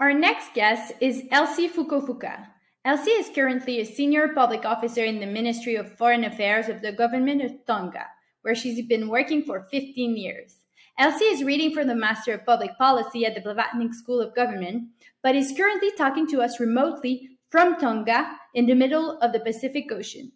Our 0.00 0.12
next 0.12 0.54
guest 0.54 0.92
is 1.00 1.22
Elsie 1.30 1.68
Fukufuka. 1.68 2.48
Elsie 2.86 3.12
is 3.12 3.30
currently 3.34 3.80
a 3.80 3.86
senior 3.86 4.28
public 4.34 4.66
officer 4.66 5.02
in 5.02 5.18
the 5.18 5.26
Ministry 5.26 5.74
of 5.74 5.96
Foreign 5.96 6.24
Affairs 6.24 6.68
of 6.68 6.82
the 6.82 6.92
government 6.92 7.40
of 7.40 7.64
Tonga, 7.66 8.04
where 8.42 8.54
she's 8.54 8.86
been 8.86 9.08
working 9.08 9.42
for 9.42 9.62
15 9.70 10.18
years. 10.18 10.56
Elsie 10.98 11.24
is 11.24 11.42
reading 11.42 11.72
for 11.72 11.86
the 11.86 11.94
Master 11.94 12.34
of 12.34 12.44
Public 12.44 12.76
Policy 12.76 13.24
at 13.24 13.34
the 13.34 13.40
Blavatnik 13.40 13.94
School 13.94 14.20
of 14.20 14.34
Government, 14.34 14.90
but 15.22 15.34
is 15.34 15.54
currently 15.56 15.92
talking 15.92 16.26
to 16.26 16.42
us 16.42 16.60
remotely 16.60 17.30
from 17.48 17.80
Tonga 17.80 18.36
in 18.52 18.66
the 18.66 18.74
middle 18.74 19.18
of 19.20 19.32
the 19.32 19.40
Pacific 19.40 19.90
Ocean. 19.90 20.30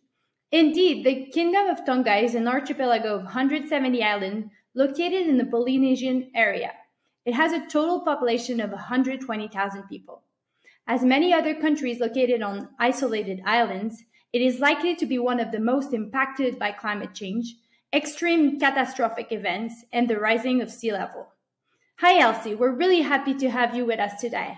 Indeed, 0.51 1.05
the 1.05 1.27
Kingdom 1.27 1.67
of 1.67 1.85
Tonga 1.85 2.17
is 2.17 2.35
an 2.35 2.49
archipelago 2.49 3.17
of 3.17 3.25
170 3.25 4.03
islands 4.03 4.49
located 4.75 5.27
in 5.27 5.37
the 5.37 5.45
Polynesian 5.45 6.31
area. 6.35 6.73
It 7.27 7.35
has 7.35 7.53
a 7.53 7.67
total 7.67 8.01
population 8.01 8.59
of 8.59 8.71
120,000 8.71 9.83
people. 9.83 10.23
As 10.91 11.05
many 11.05 11.35
other 11.35 11.55
countries 11.55 12.01
located 12.01 12.41
on 12.41 12.71
isolated 12.79 13.43
islands, 13.45 14.05
it 14.33 14.41
is 14.41 14.59
likely 14.59 14.97
to 14.97 15.05
be 15.05 15.19
one 15.19 15.39
of 15.39 15.53
the 15.53 15.61
most 15.61 15.93
impacted 15.93 16.59
by 16.59 16.73
climate 16.73 17.13
change, 17.13 17.57
extreme 17.93 18.59
catastrophic 18.59 19.31
events, 19.31 19.85
and 19.93 20.09
the 20.09 20.19
rising 20.19 20.63
of 20.63 20.71
sea 20.71 20.91
level. 20.91 21.29
Hi, 21.99 22.19
Elsie. 22.19 22.55
We're 22.55 22.75
really 22.75 23.03
happy 23.03 23.35
to 23.35 23.51
have 23.51 23.77
you 23.77 23.85
with 23.85 24.01
us 24.01 24.19
today. 24.19 24.57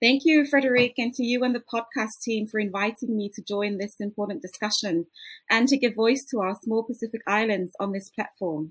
Thank 0.00 0.22
you, 0.24 0.46
Frederique, 0.46 0.98
and 0.98 1.12
to 1.14 1.24
you 1.24 1.42
and 1.42 1.52
the 1.52 1.60
podcast 1.60 2.20
team 2.22 2.46
for 2.46 2.60
inviting 2.60 3.16
me 3.16 3.28
to 3.34 3.42
join 3.42 3.78
this 3.78 3.96
important 3.98 4.42
discussion 4.42 5.06
and 5.50 5.66
to 5.66 5.76
give 5.76 5.96
voice 5.96 6.24
to 6.30 6.42
our 6.42 6.54
small 6.62 6.84
Pacific 6.84 7.22
islands 7.26 7.72
on 7.80 7.90
this 7.90 8.08
platform. 8.08 8.70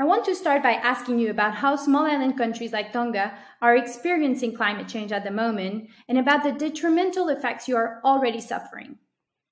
I 0.00 0.04
want 0.04 0.24
to 0.26 0.34
start 0.36 0.62
by 0.62 0.74
asking 0.74 1.18
you 1.18 1.28
about 1.28 1.56
how 1.56 1.74
small 1.74 2.06
island 2.06 2.38
countries 2.38 2.72
like 2.72 2.92
Tonga 2.92 3.36
are 3.60 3.74
experiencing 3.74 4.54
climate 4.54 4.86
change 4.86 5.10
at 5.10 5.24
the 5.24 5.32
moment 5.32 5.88
and 6.08 6.18
about 6.18 6.44
the 6.44 6.52
detrimental 6.52 7.28
effects 7.28 7.66
you 7.66 7.74
are 7.74 8.00
already 8.04 8.40
suffering. 8.40 8.98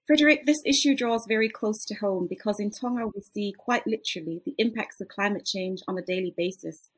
Frederick, 0.07 0.47
this 0.47 0.63
issue 0.65 0.95
draws 0.95 1.27
very 1.27 1.49
close 1.49 1.85
to 1.87 1.97
home 1.97 2.29
because 2.29 2.61
in 2.61 2.71
Tonga 2.71 3.09
we 3.13 3.23
see 3.23 3.53
quite 3.59 3.85
literally 3.89 4.41
the 4.45 4.55
impacts 4.57 5.01
of 5.01 5.09
climate 5.09 5.45
change 5.45 5.81
on 5.89 5.99
a 5.99 6.03
daily 6.03 6.33
basis. 6.37 6.91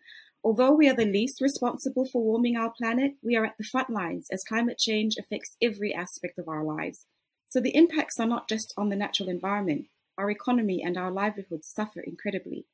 Although 0.45 0.73
we 0.73 0.87
are 0.87 0.95
the 0.95 1.07
least 1.07 1.41
responsible 1.41 2.05
for 2.05 2.23
warming 2.23 2.59
our 2.59 2.71
planet, 2.71 3.13
we 3.23 3.35
are 3.35 3.47
at 3.47 3.57
the 3.57 3.65
front 3.65 3.89
lines 3.89 4.29
as 4.31 4.45
climate 4.45 4.77
change 4.77 5.17
affects 5.19 5.57
every 5.63 5.95
aspect 5.95 6.39
of 6.39 6.49
our 6.49 6.63
lives. 6.63 7.07
So 7.47 7.61
the 7.61 7.75
impacts 7.75 8.21
are 8.21 8.27
not 8.27 8.47
just 8.47 8.75
on 8.77 8.91
the 8.91 8.97
natural 8.97 9.31
environment. 9.31 9.87
Our 10.19 10.31
economy 10.31 10.83
and 10.85 10.99
our 10.99 11.11
livelihoods 11.11 11.67
suffer 11.67 12.01
incredibly. 12.01 12.67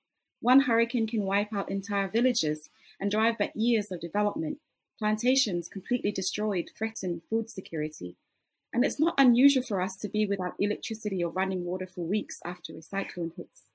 One 0.45 0.61
hurricane 0.61 1.07
can 1.07 1.23
wipe 1.23 1.55
out 1.55 1.71
entire 1.71 2.07
villages 2.07 2.69
and 3.01 3.11
drive 3.11 3.39
back 3.39 3.53
years 3.55 3.91
of 3.91 4.03
development. 4.03 4.59
Plantations 4.99 5.69
completely 5.69 6.13
destroyed 6.13 6.71
threaten 6.77 7.23
food 7.31 7.49
security. 7.49 8.17
And 8.71 8.85
it's 8.85 9.01
not 9.01 9.15
unusual 9.17 9.63
for 9.63 9.81
us 9.81 9.97
to 9.97 10.09
be 10.11 10.27
without 10.27 10.53
electricity 10.59 11.25
or 11.25 11.31
running 11.31 11.65
water 11.65 11.87
for 11.87 12.03
weeks 12.05 12.41
after 12.45 12.77
a 12.77 12.83
cyclone 12.83 13.33
hits. 13.35 13.71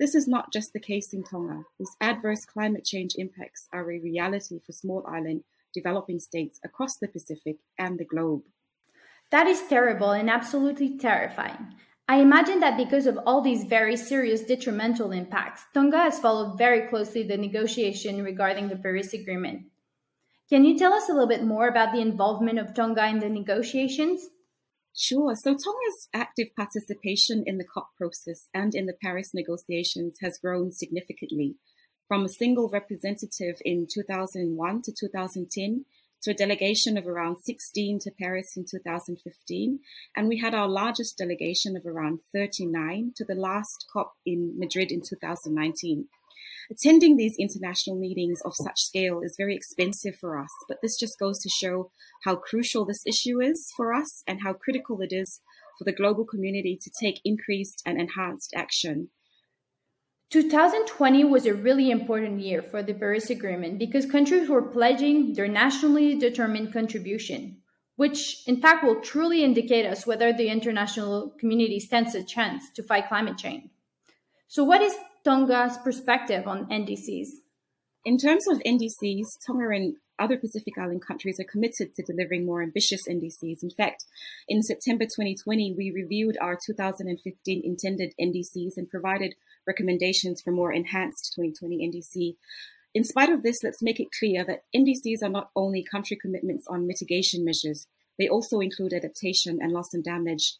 This 0.00 0.16
is 0.16 0.26
not 0.26 0.52
just 0.52 0.72
the 0.72 0.80
case 0.80 1.12
in 1.12 1.22
Tonga. 1.22 1.62
These 1.78 1.96
adverse 2.00 2.44
climate 2.44 2.84
change 2.84 3.14
impacts 3.14 3.68
are 3.72 3.88
a 3.88 4.00
reality 4.00 4.58
for 4.66 4.72
small 4.72 5.06
island 5.06 5.44
developing 5.72 6.18
states 6.18 6.58
across 6.64 6.96
the 6.96 7.06
Pacific 7.06 7.58
and 7.78 8.00
the 8.00 8.04
globe. 8.04 8.42
That 9.30 9.46
is 9.46 9.62
terrible 9.62 10.10
and 10.10 10.28
absolutely 10.28 10.98
terrifying. 10.98 11.76
I 12.10 12.16
imagine 12.16 12.58
that 12.58 12.76
because 12.76 13.06
of 13.06 13.20
all 13.24 13.40
these 13.40 13.62
very 13.62 13.96
serious 13.96 14.42
detrimental 14.42 15.12
impacts, 15.12 15.62
Tonga 15.72 15.98
has 15.98 16.18
followed 16.18 16.58
very 16.58 16.88
closely 16.88 17.22
the 17.22 17.36
negotiation 17.36 18.24
regarding 18.24 18.66
the 18.66 18.74
Paris 18.74 19.14
Agreement. 19.14 19.66
Can 20.48 20.64
you 20.64 20.76
tell 20.76 20.92
us 20.92 21.08
a 21.08 21.12
little 21.12 21.28
bit 21.28 21.44
more 21.44 21.68
about 21.68 21.92
the 21.92 22.00
involvement 22.00 22.58
of 22.58 22.74
Tonga 22.74 23.06
in 23.06 23.20
the 23.20 23.28
negotiations? 23.28 24.28
Sure. 24.92 25.36
So 25.36 25.52
Tonga's 25.52 26.08
active 26.12 26.48
participation 26.56 27.44
in 27.46 27.58
the 27.58 27.64
COP 27.64 27.90
process 27.96 28.48
and 28.52 28.74
in 28.74 28.86
the 28.86 28.96
Paris 29.00 29.30
negotiations 29.32 30.16
has 30.20 30.36
grown 30.36 30.72
significantly 30.72 31.54
from 32.08 32.24
a 32.24 32.28
single 32.28 32.68
representative 32.68 33.62
in 33.64 33.86
2001 33.88 34.82
to 34.82 34.92
2010 34.92 35.84
to 36.22 36.30
a 36.30 36.34
delegation 36.34 36.96
of 36.96 37.06
around 37.06 37.36
16 37.42 37.98
to 38.00 38.10
Paris 38.10 38.56
in 38.56 38.64
2015. 38.70 39.80
And 40.16 40.28
we 40.28 40.38
had 40.38 40.54
our 40.54 40.68
largest 40.68 41.18
delegation 41.18 41.76
of 41.76 41.86
around 41.86 42.20
39 42.32 43.12
to 43.16 43.24
the 43.24 43.34
last 43.34 43.86
COP 43.92 44.14
in 44.26 44.58
Madrid 44.58 44.90
in 44.90 45.00
2019. 45.00 46.08
Attending 46.70 47.16
these 47.16 47.34
international 47.38 47.98
meetings 47.98 48.40
of 48.44 48.52
such 48.54 48.80
scale 48.80 49.20
is 49.22 49.34
very 49.36 49.56
expensive 49.56 50.14
for 50.20 50.38
us, 50.38 50.50
but 50.68 50.78
this 50.82 50.96
just 50.96 51.18
goes 51.18 51.40
to 51.40 51.48
show 51.48 51.90
how 52.24 52.36
crucial 52.36 52.84
this 52.84 53.04
issue 53.06 53.40
is 53.40 53.72
for 53.76 53.92
us 53.92 54.22
and 54.26 54.42
how 54.42 54.52
critical 54.52 55.00
it 55.00 55.12
is 55.12 55.40
for 55.76 55.84
the 55.84 55.92
global 55.92 56.24
community 56.24 56.78
to 56.80 56.90
take 57.02 57.20
increased 57.24 57.82
and 57.84 57.98
enhanced 57.98 58.52
action 58.54 59.10
2020 60.30 61.24
was 61.24 61.44
a 61.44 61.54
really 61.54 61.90
important 61.90 62.40
year 62.40 62.62
for 62.62 62.84
the 62.84 62.94
Paris 62.94 63.30
Agreement 63.30 63.80
because 63.80 64.06
countries 64.06 64.48
were 64.48 64.62
pledging 64.62 65.34
their 65.34 65.48
nationally 65.48 66.16
determined 66.16 66.72
contribution, 66.72 67.56
which 67.96 68.46
in 68.46 68.60
fact 68.60 68.84
will 68.84 69.00
truly 69.00 69.42
indicate 69.42 69.84
us 69.84 70.06
whether 70.06 70.32
the 70.32 70.48
international 70.48 71.34
community 71.40 71.80
stands 71.80 72.14
a 72.14 72.22
chance 72.22 72.70
to 72.76 72.82
fight 72.84 73.08
climate 73.08 73.38
change. 73.38 73.70
So, 74.46 74.62
what 74.62 74.82
is 74.82 74.94
Tonga's 75.24 75.78
perspective 75.78 76.46
on 76.46 76.66
NDCs? 76.66 77.28
In 78.04 78.16
terms 78.16 78.46
of 78.46 78.60
NDCs, 78.60 79.26
Tonga 79.44 79.68
and 79.70 79.96
other 80.20 80.36
Pacific 80.36 80.74
Island 80.78 81.04
countries 81.04 81.40
are 81.40 81.50
committed 81.50 81.94
to 81.96 82.04
delivering 82.04 82.46
more 82.46 82.62
ambitious 82.62 83.00
NDCs. 83.08 83.62
In 83.62 83.70
fact, 83.70 84.04
in 84.48 84.62
September 84.62 85.04
2020, 85.04 85.74
we 85.76 85.90
reviewed 85.90 86.36
our 86.40 86.56
2015 86.64 87.62
intended 87.64 88.14
NDCs 88.20 88.76
and 88.76 88.88
provided 88.88 89.34
recommendations 89.66 90.40
for 90.40 90.50
more 90.50 90.72
enhanced 90.72 91.32
2020 91.34 91.88
NDC. 91.88 92.36
In 92.94 93.04
spite 93.04 93.30
of 93.30 93.42
this, 93.42 93.62
let's 93.62 93.82
make 93.82 94.00
it 94.00 94.08
clear 94.18 94.44
that 94.44 94.64
NDCs 94.74 95.22
are 95.22 95.28
not 95.28 95.50
only 95.54 95.84
country 95.84 96.16
commitments 96.20 96.66
on 96.68 96.86
mitigation 96.86 97.44
measures, 97.44 97.86
they 98.18 98.28
also 98.28 98.60
include 98.60 98.92
adaptation 98.92 99.58
and 99.60 99.72
loss 99.72 99.94
and 99.94 100.04
damage. 100.04 100.56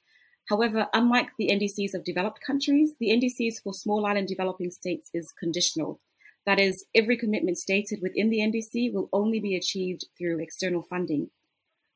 However, 0.48 0.88
unlike 0.92 1.30
the 1.38 1.48
NDCs 1.48 1.94
of 1.94 2.04
developed 2.04 2.40
countries, 2.44 2.94
the 2.98 3.10
NDCs 3.10 3.62
for 3.62 3.74
small 3.74 4.06
island 4.06 4.28
developing 4.28 4.70
states 4.70 5.10
is 5.12 5.32
conditional. 5.32 6.00
That 6.46 6.58
is, 6.58 6.86
every 6.94 7.16
commitment 7.16 7.58
stated 7.58 8.00
within 8.02 8.30
the 8.30 8.38
NDC 8.38 8.92
will 8.92 9.08
only 9.12 9.40
be 9.40 9.54
achieved 9.54 10.06
through 10.16 10.40
external 10.40 10.82
funding. 10.82 11.30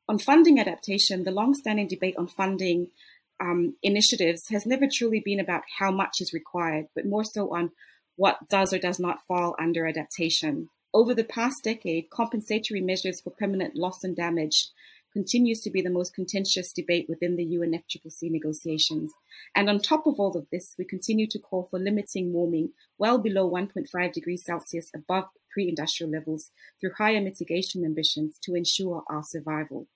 On 0.07 0.19
funding 0.19 0.59
adaptation, 0.59 1.23
the 1.23 1.31
long-standing 1.31 1.87
debate 1.87 2.15
on 2.17 2.27
funding 2.27 2.89
um, 3.39 3.75
initiatives 3.83 4.43
has 4.49 4.65
never 4.65 4.85
truly 4.91 5.21
been 5.23 5.39
about 5.39 5.63
how 5.79 5.91
much 5.91 6.21
is 6.21 6.33
required, 6.33 6.85
but 6.95 7.05
more 7.05 7.23
so 7.23 7.53
on 7.53 7.71
what 8.15 8.37
does 8.49 8.73
or 8.73 8.79
does 8.79 8.99
not 8.99 9.19
fall 9.27 9.55
under 9.59 9.85
adaptation. 9.85 10.69
Over 10.93 11.13
the 11.13 11.25
past 11.25 11.57
decade, 11.63 12.09
compensatory 12.09 12.81
measures 12.81 13.19
for 13.21 13.31
permanent 13.31 13.75
loss 13.75 14.03
and 14.03 14.15
damage 14.15 14.69
continues 15.11 15.61
to 15.61 15.71
be 15.71 15.81
the 15.81 15.89
most 15.89 16.13
contentious 16.13 16.73
debate 16.73 17.05
within 17.07 17.37
the 17.37 17.45
UNFCCC 17.45 18.29
negotiations. 18.31 19.13
And 19.55 19.69
on 19.69 19.79
top 19.79 20.05
of 20.07 20.15
all 20.19 20.37
of 20.37 20.47
this, 20.51 20.75
we 20.77 20.83
continue 20.85 21.27
to 21.29 21.39
call 21.39 21.67
for 21.69 21.79
limiting 21.79 22.33
warming 22.33 22.71
well 22.97 23.17
below 23.17 23.49
1.5 23.49 24.13
degrees 24.13 24.43
Celsius 24.45 24.89
above 24.93 25.25
pre 25.51 25.69
industrial 25.69 26.11
levels 26.11 26.51
through 26.79 26.91
higher 26.97 27.21
mitigation 27.21 27.85
ambitions 27.85 28.37
to 28.43 28.55
ensure 28.55 29.03
our 29.09 29.23
survival. 29.23 29.87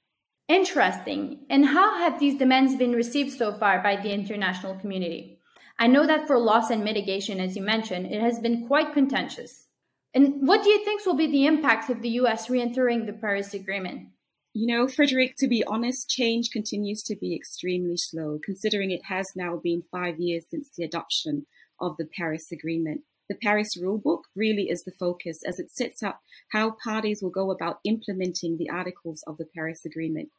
Interesting. 0.49 1.45
And 1.47 1.63
how 1.63 1.99
have 1.99 2.19
these 2.19 2.39
demands 2.39 2.75
been 2.75 2.93
received 2.93 3.37
so 3.37 3.53
far 3.53 3.83
by 3.83 3.95
the 3.95 4.11
international 4.11 4.73
community? 4.79 5.39
I 5.77 5.85
know 5.85 6.07
that 6.07 6.25
for 6.25 6.39
loss 6.39 6.71
and 6.71 6.83
mitigation, 6.83 7.39
as 7.39 7.55
you 7.55 7.61
mentioned, 7.61 8.07
it 8.07 8.19
has 8.19 8.39
been 8.39 8.65
quite 8.67 8.91
contentious. 8.91 9.67
And 10.15 10.47
what 10.47 10.63
do 10.63 10.71
you 10.71 10.83
think 10.83 11.05
will 11.05 11.15
be 11.15 11.29
the 11.29 11.45
impacts 11.45 11.91
of 11.91 12.01
the 12.01 12.09
US 12.21 12.49
re 12.49 12.61
entering 12.61 13.05
the 13.05 13.13
Paris 13.13 13.53
Agreement? 13.53 14.07
You 14.55 14.65
know, 14.75 14.87
Frederick, 14.87 15.35
to 15.37 15.47
be 15.47 15.63
honest, 15.65 16.09
change 16.09 16.49
continues 16.51 17.03
to 17.03 17.15
be 17.15 17.35
extremely 17.35 17.95
slow, 17.95 18.39
considering 18.43 18.89
it 18.89 19.05
has 19.05 19.27
now 19.35 19.61
been 19.63 19.83
five 19.91 20.19
years 20.19 20.45
since 20.49 20.67
the 20.75 20.83
adoption 20.83 21.45
of 21.79 21.95
the 21.97 22.07
Paris 22.17 22.51
Agreement. 22.51 23.01
The 23.29 23.35
Paris 23.35 23.69
Rulebook 23.79 24.23
really 24.35 24.71
is 24.71 24.83
the 24.83 24.91
focus 24.99 25.41
as 25.47 25.59
it 25.59 25.69
sets 25.71 26.01
up 26.01 26.21
how 26.51 26.75
parties 26.83 27.19
will 27.21 27.29
go 27.29 27.51
about 27.51 27.79
implementing 27.85 28.57
the 28.57 28.71
articles 28.71 29.23
of 29.27 29.37
the 29.37 29.45
Paris 29.45 29.85
Agreement. 29.85 30.29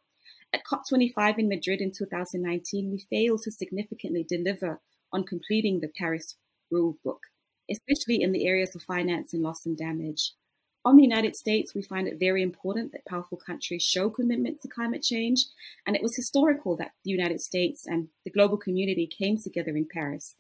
At 0.52 0.64
COP25 0.64 1.38
in 1.38 1.48
Madrid 1.48 1.80
in 1.80 1.92
2019, 1.92 2.90
we 2.90 2.98
failed 2.98 3.42
to 3.42 3.52
significantly 3.52 4.24
deliver 4.28 4.80
on 5.12 5.24
completing 5.24 5.80
the 5.80 5.88
Paris 5.88 6.36
Rule 6.70 6.96
Book, 7.04 7.26
especially 7.70 8.22
in 8.22 8.32
the 8.32 8.46
areas 8.46 8.74
of 8.74 8.82
finance 8.82 9.32
and 9.32 9.42
loss 9.42 9.64
and 9.64 9.76
damage. 9.76 10.32
On 10.84 10.96
the 10.96 11.02
United 11.02 11.36
States, 11.36 11.74
we 11.74 11.82
find 11.82 12.08
it 12.08 12.18
very 12.18 12.42
important 12.42 12.90
that 12.92 13.04
powerful 13.04 13.36
countries 13.36 13.82
show 13.82 14.08
commitment 14.08 14.62
to 14.62 14.68
climate 14.68 15.02
change, 15.02 15.44
and 15.86 15.94
it 15.94 16.02
was 16.02 16.16
historical 16.16 16.74
that 16.76 16.92
the 17.04 17.10
United 17.10 17.40
States 17.40 17.86
and 17.86 18.08
the 18.24 18.30
global 18.30 18.56
community 18.56 19.06
came 19.06 19.36
together 19.38 19.76
in 19.76 19.86
Paris. 19.86 20.36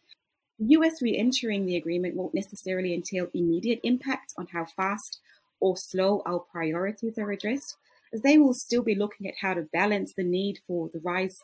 The 0.58 0.76
US 0.76 1.02
re 1.02 1.16
entering 1.16 1.66
the 1.66 1.76
agreement 1.76 2.16
won't 2.16 2.34
necessarily 2.34 2.94
entail 2.94 3.28
immediate 3.34 3.80
impact 3.84 4.32
on 4.36 4.48
how 4.52 4.64
fast 4.64 5.20
or 5.60 5.76
slow 5.76 6.22
our 6.24 6.40
priorities 6.40 7.18
are 7.18 7.30
addressed, 7.30 7.76
as 8.12 8.22
they 8.22 8.38
will 8.38 8.54
still 8.54 8.82
be 8.82 8.94
looking 8.94 9.26
at 9.28 9.34
how 9.40 9.54
to 9.54 9.68
balance 9.72 10.14
the 10.14 10.24
need 10.24 10.58
for 10.66 10.88
the 10.92 11.00
rise 11.00 11.40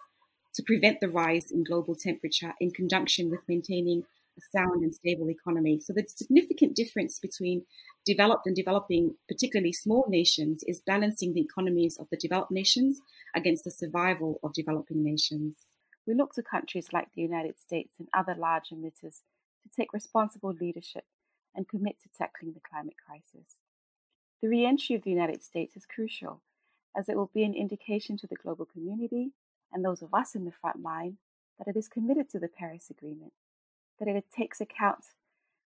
to 0.55 0.63
prevent 0.63 1.01
the 1.01 1.09
rise 1.09 1.51
in 1.51 1.65
global 1.65 1.95
temperature 1.95 2.55
in 2.61 2.71
conjunction 2.71 3.31
with 3.31 3.41
maintaining 3.47 4.03
a 4.39 4.59
sound 4.59 4.83
and 4.83 4.95
stable 4.95 5.31
economy. 5.31 5.81
So, 5.81 5.93
the 5.93 6.05
significant 6.09 6.75
difference 6.75 7.19
between 7.19 7.65
developed 8.05 8.47
and 8.47 8.57
developing, 8.57 9.15
particularly 9.29 9.73
small 9.73 10.07
nations, 10.09 10.63
is 10.67 10.81
balancing 10.81 11.35
the 11.35 11.41
economies 11.41 11.99
of 11.99 12.09
the 12.11 12.17
developed 12.17 12.51
nations 12.51 13.01
against 13.35 13.65
the 13.65 13.71
survival 13.71 14.41
of 14.43 14.53
developing 14.53 15.03
nations. 15.03 15.57
We 16.07 16.15
look 16.15 16.35
to 16.35 16.43
countries 16.43 16.89
like 16.93 17.09
the 17.15 17.23
United 17.23 17.59
States 17.59 17.97
and 17.99 18.09
other 18.15 18.35
large 18.35 18.71
emitters 18.73 19.23
to 19.63 19.71
take 19.77 19.93
responsible 19.93 20.55
leadership 20.59 21.05
and 21.55 21.69
commit 21.69 21.97
to 22.03 22.09
tackling 22.17 22.53
the 22.53 22.61
climate 22.61 22.97
crisis. 23.05 23.57
The 24.43 24.49
re 24.49 24.65
entry 24.65 24.95
of 24.95 25.03
the 25.03 25.11
United 25.11 25.43
States 25.43 25.77
is 25.77 25.87
crucial, 25.87 26.43
as 26.97 27.09
it 27.09 27.17
will 27.17 27.31
be 27.35 27.45
an 27.45 27.55
indication 27.55 28.17
to 28.19 28.27
the 28.27 28.37
global 28.37 28.65
community 28.65 29.33
and 29.73 29.85
those 29.85 30.03
of 30.03 30.15
us 30.15 30.35
in 30.35 30.45
the 30.45 30.53
front 30.53 30.83
line 30.83 31.19
that 31.59 31.69
it 31.69 31.77
is 31.77 31.89
committed 31.89 32.29
to 32.31 32.39
the 32.39 32.49
Paris 32.49 32.91
Agreement 32.91 33.33
that 33.99 34.09
it 34.09 34.25
takes 34.35 34.61
account 34.61 35.05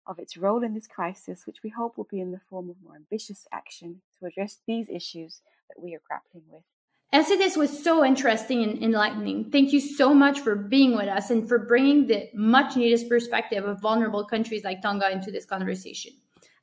of 0.07 0.19
its 0.19 0.37
role 0.37 0.63
in 0.63 0.73
this 0.73 0.87
crisis, 0.87 1.45
which 1.45 1.63
we 1.63 1.69
hope 1.69 1.97
will 1.97 2.07
be 2.09 2.19
in 2.19 2.31
the 2.31 2.39
form 2.49 2.69
of 2.69 2.75
more 2.83 2.95
ambitious 2.95 3.47
action 3.51 4.01
to 4.19 4.25
address 4.25 4.59
these 4.67 4.89
issues 4.89 5.41
that 5.69 5.81
we 5.81 5.95
are 5.95 6.01
grappling 6.07 6.43
with. 6.49 6.63
Elsie, 7.11 7.37
this 7.37 7.55
was 7.55 7.83
so 7.83 8.03
interesting 8.03 8.63
and 8.63 8.83
enlightening. 8.83 9.49
Thank 9.51 9.71
you 9.71 9.79
so 9.79 10.13
much 10.13 10.39
for 10.39 10.55
being 10.55 10.95
with 10.95 11.07
us 11.07 11.29
and 11.29 11.47
for 11.47 11.59
bringing 11.59 12.07
the 12.07 12.29
much 12.33 12.75
needed 12.75 13.07
perspective 13.07 13.63
of 13.63 13.81
vulnerable 13.81 14.25
countries 14.25 14.63
like 14.63 14.81
Tonga 14.81 15.11
into 15.11 15.31
this 15.31 15.45
conversation. 15.45 16.11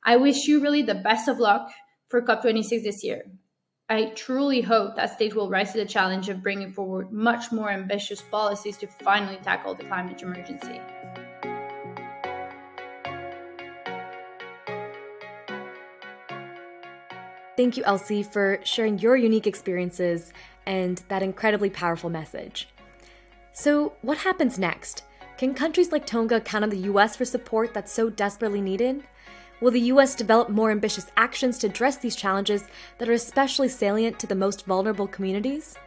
I 0.03 0.17
wish 0.17 0.47
you 0.47 0.59
really 0.61 0.83
the 0.83 0.95
best 0.95 1.27
of 1.27 1.39
luck 1.39 1.71
for 2.09 2.21
COP26 2.21 2.83
this 2.83 3.03
year. 3.03 3.23
I 3.89 4.05
truly 4.15 4.61
hope 4.61 4.95
that 4.95 5.13
states 5.13 5.35
will 5.35 5.49
rise 5.49 5.73
to 5.73 5.79
the 5.79 5.85
challenge 5.85 6.29
of 6.29 6.41
bringing 6.41 6.71
forward 6.71 7.11
much 7.11 7.51
more 7.51 7.69
ambitious 7.69 8.21
policies 8.21 8.77
to 8.77 8.87
finally 8.87 9.37
tackle 9.43 9.75
the 9.75 9.83
climate 9.83 10.21
emergency. 10.21 10.79
Thank 17.57 17.75
you, 17.77 17.83
Elsie, 17.83 18.23
for 18.23 18.59
sharing 18.63 18.99
your 18.99 19.17
unique 19.17 19.47
experiences 19.47 20.31
and 20.65 21.03
that 21.09 21.21
incredibly 21.21 21.69
powerful 21.69 22.09
message. 22.09 22.69
So, 23.51 23.93
what 24.01 24.17
happens 24.17 24.57
next? 24.57 25.03
Can 25.37 25.53
countries 25.53 25.91
like 25.91 26.05
Tonga 26.05 26.39
count 26.39 26.63
on 26.63 26.69
the 26.69 26.89
US 26.89 27.17
for 27.17 27.25
support 27.25 27.73
that's 27.73 27.91
so 27.91 28.09
desperately 28.09 28.61
needed? 28.61 29.03
Will 29.63 29.71
the 29.71 29.91
US 29.93 30.13
develop 30.13 30.49
more 30.49 30.71
ambitious 30.71 31.05
actions 31.15 31.57
to 31.59 31.67
address 31.67 31.95
these 31.95 32.17
challenges 32.17 32.65
that 32.97 33.07
are 33.07 33.13
especially 33.13 33.69
salient 33.69 34.19
to 34.19 34.27
the 34.27 34.35
most 34.35 34.65
vulnerable 34.65 35.07
communities? 35.07 35.77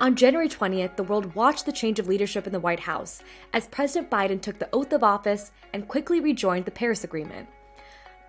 On 0.00 0.14
January 0.14 0.48
20th, 0.48 0.94
the 0.94 1.02
world 1.02 1.34
watched 1.34 1.66
the 1.66 1.72
change 1.72 1.98
of 1.98 2.06
leadership 2.06 2.46
in 2.46 2.52
the 2.52 2.60
White 2.60 2.78
House 2.78 3.20
as 3.54 3.66
President 3.66 4.08
Biden 4.08 4.40
took 4.40 4.60
the 4.60 4.68
oath 4.72 4.92
of 4.92 5.02
office 5.02 5.50
and 5.72 5.88
quickly 5.88 6.20
rejoined 6.20 6.64
the 6.64 6.70
Paris 6.70 7.02
Agreement. 7.02 7.48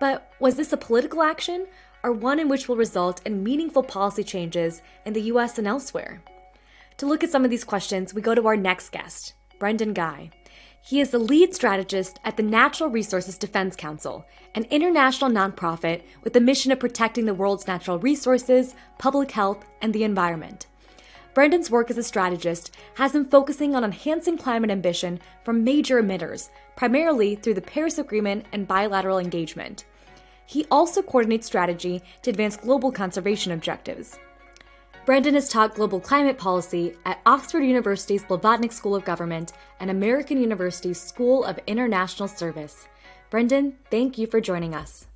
But 0.00 0.32
was 0.40 0.56
this 0.56 0.72
a 0.72 0.76
political 0.76 1.22
action 1.22 1.68
or 2.02 2.10
one 2.10 2.40
in 2.40 2.48
which 2.48 2.68
will 2.68 2.74
result 2.74 3.24
in 3.24 3.44
meaningful 3.44 3.84
policy 3.84 4.24
changes 4.24 4.82
in 5.06 5.12
the 5.12 5.22
US 5.34 5.56
and 5.56 5.68
elsewhere? 5.68 6.20
To 6.96 7.06
look 7.06 7.22
at 7.22 7.30
some 7.30 7.44
of 7.44 7.50
these 7.52 7.62
questions, 7.62 8.12
we 8.12 8.22
go 8.22 8.34
to 8.34 8.48
our 8.48 8.56
next 8.56 8.90
guest, 8.90 9.34
Brendan 9.60 9.92
Guy. 9.92 10.30
He 10.86 11.00
is 11.00 11.08
the 11.08 11.18
lead 11.18 11.54
strategist 11.54 12.20
at 12.26 12.36
the 12.36 12.42
Natural 12.42 12.90
Resources 12.90 13.38
Defense 13.38 13.74
Council, 13.74 14.26
an 14.54 14.64
international 14.64 15.30
nonprofit 15.30 16.02
with 16.22 16.34
the 16.34 16.42
mission 16.42 16.72
of 16.72 16.78
protecting 16.78 17.24
the 17.24 17.32
world's 17.32 17.66
natural 17.66 17.98
resources, 17.98 18.74
public 18.98 19.30
health, 19.30 19.64
and 19.80 19.94
the 19.94 20.04
environment. 20.04 20.66
Brendan's 21.32 21.70
work 21.70 21.90
as 21.90 21.96
a 21.96 22.02
strategist 22.02 22.76
has 22.96 23.14
him 23.14 23.24
focusing 23.24 23.74
on 23.74 23.82
enhancing 23.82 24.36
climate 24.36 24.70
ambition 24.70 25.18
from 25.42 25.64
major 25.64 26.02
emitters, 26.02 26.50
primarily 26.76 27.36
through 27.36 27.54
the 27.54 27.62
Paris 27.62 27.96
Agreement 27.96 28.44
and 28.52 28.68
bilateral 28.68 29.18
engagement. 29.18 29.86
He 30.44 30.66
also 30.70 31.00
coordinates 31.00 31.46
strategy 31.46 32.02
to 32.20 32.30
advance 32.30 32.58
global 32.58 32.92
conservation 32.92 33.52
objectives. 33.52 34.18
Brendan 35.04 35.34
has 35.34 35.50
taught 35.50 35.74
global 35.74 36.00
climate 36.00 36.38
policy 36.38 36.96
at 37.04 37.20
Oxford 37.26 37.60
University's 37.60 38.24
Blavatnik 38.24 38.72
School 38.72 38.96
of 38.96 39.04
Government 39.04 39.52
and 39.78 39.90
American 39.90 40.40
University's 40.40 40.98
School 40.98 41.44
of 41.44 41.58
International 41.66 42.26
Service. 42.26 42.88
Brendan, 43.28 43.76
thank 43.90 44.16
you 44.16 44.26
for 44.26 44.40
joining 44.40 44.74
us. 44.74 45.06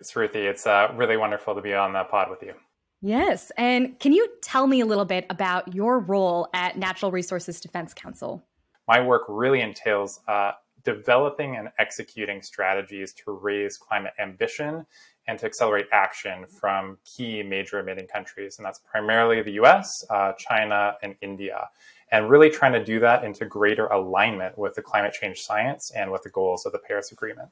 It's 0.00 0.16
Ruthie. 0.16 0.46
It's 0.46 0.66
uh, 0.66 0.92
really 0.96 1.16
wonderful 1.16 1.54
to 1.54 1.60
be 1.62 1.74
on 1.74 1.92
the 1.92 2.02
pod 2.04 2.28
with 2.28 2.42
you. 2.42 2.54
Yes. 3.00 3.52
And 3.56 3.96
can 4.00 4.12
you 4.12 4.26
tell 4.42 4.66
me 4.66 4.80
a 4.80 4.86
little 4.86 5.04
bit 5.04 5.26
about 5.30 5.72
your 5.72 6.00
role 6.00 6.48
at 6.52 6.76
Natural 6.76 7.12
Resources 7.12 7.60
Defense 7.60 7.94
Council? 7.94 8.42
My 8.88 9.00
work 9.00 9.22
really 9.28 9.60
entails 9.60 10.18
uh, 10.26 10.52
developing 10.82 11.54
and 11.54 11.68
executing 11.78 12.42
strategies 12.42 13.12
to 13.12 13.30
raise 13.30 13.76
climate 13.76 14.14
ambition 14.18 14.84
and 15.28 15.38
to 15.38 15.46
accelerate 15.46 15.86
action 15.92 16.46
from 16.46 16.98
key 17.04 17.42
major 17.42 17.78
emitting 17.78 18.08
countries. 18.08 18.56
And 18.58 18.66
that's 18.66 18.80
primarily 18.80 19.42
the 19.42 19.52
US, 19.52 20.04
uh, 20.10 20.32
China, 20.32 20.94
and 21.02 21.14
India. 21.20 21.68
And 22.10 22.30
really 22.30 22.48
trying 22.48 22.72
to 22.72 22.82
do 22.82 22.98
that 23.00 23.22
into 23.22 23.44
greater 23.44 23.86
alignment 23.88 24.56
with 24.58 24.74
the 24.74 24.82
climate 24.82 25.12
change 25.12 25.42
science 25.42 25.92
and 25.94 26.10
with 26.10 26.22
the 26.22 26.30
goals 26.30 26.64
of 26.64 26.72
the 26.72 26.78
Paris 26.78 27.12
Agreement. 27.12 27.50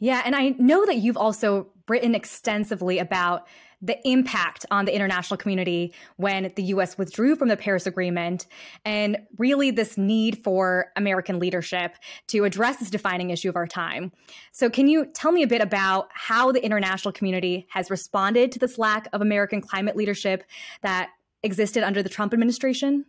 Yeah, 0.00 0.22
and 0.24 0.34
I 0.34 0.50
know 0.58 0.84
that 0.84 0.96
you've 0.96 1.16
also 1.16 1.68
written 1.88 2.14
extensively 2.14 2.98
about 2.98 3.46
the 3.82 3.98
impact 4.06 4.66
on 4.70 4.84
the 4.84 4.94
international 4.94 5.38
community 5.38 5.94
when 6.16 6.52
the 6.56 6.64
US 6.64 6.98
withdrew 6.98 7.36
from 7.36 7.48
the 7.48 7.56
Paris 7.56 7.86
Agreement, 7.86 8.46
and 8.84 9.16
really 9.38 9.70
this 9.70 9.96
need 9.96 10.42
for 10.44 10.92
American 10.96 11.38
leadership 11.38 11.96
to 12.28 12.44
address 12.44 12.76
this 12.76 12.90
defining 12.90 13.30
issue 13.30 13.48
of 13.48 13.56
our 13.56 13.66
time. 13.66 14.12
So, 14.52 14.68
can 14.68 14.88
you 14.88 15.06
tell 15.06 15.32
me 15.32 15.42
a 15.42 15.46
bit 15.46 15.62
about 15.62 16.08
how 16.12 16.52
the 16.52 16.64
international 16.64 17.12
community 17.12 17.66
has 17.70 17.90
responded 17.90 18.52
to 18.52 18.58
this 18.58 18.78
lack 18.78 19.08
of 19.12 19.20
American 19.20 19.60
climate 19.60 19.96
leadership 19.96 20.44
that 20.82 21.10
existed 21.42 21.82
under 21.82 22.02
the 22.02 22.08
Trump 22.08 22.32
administration? 22.34 23.04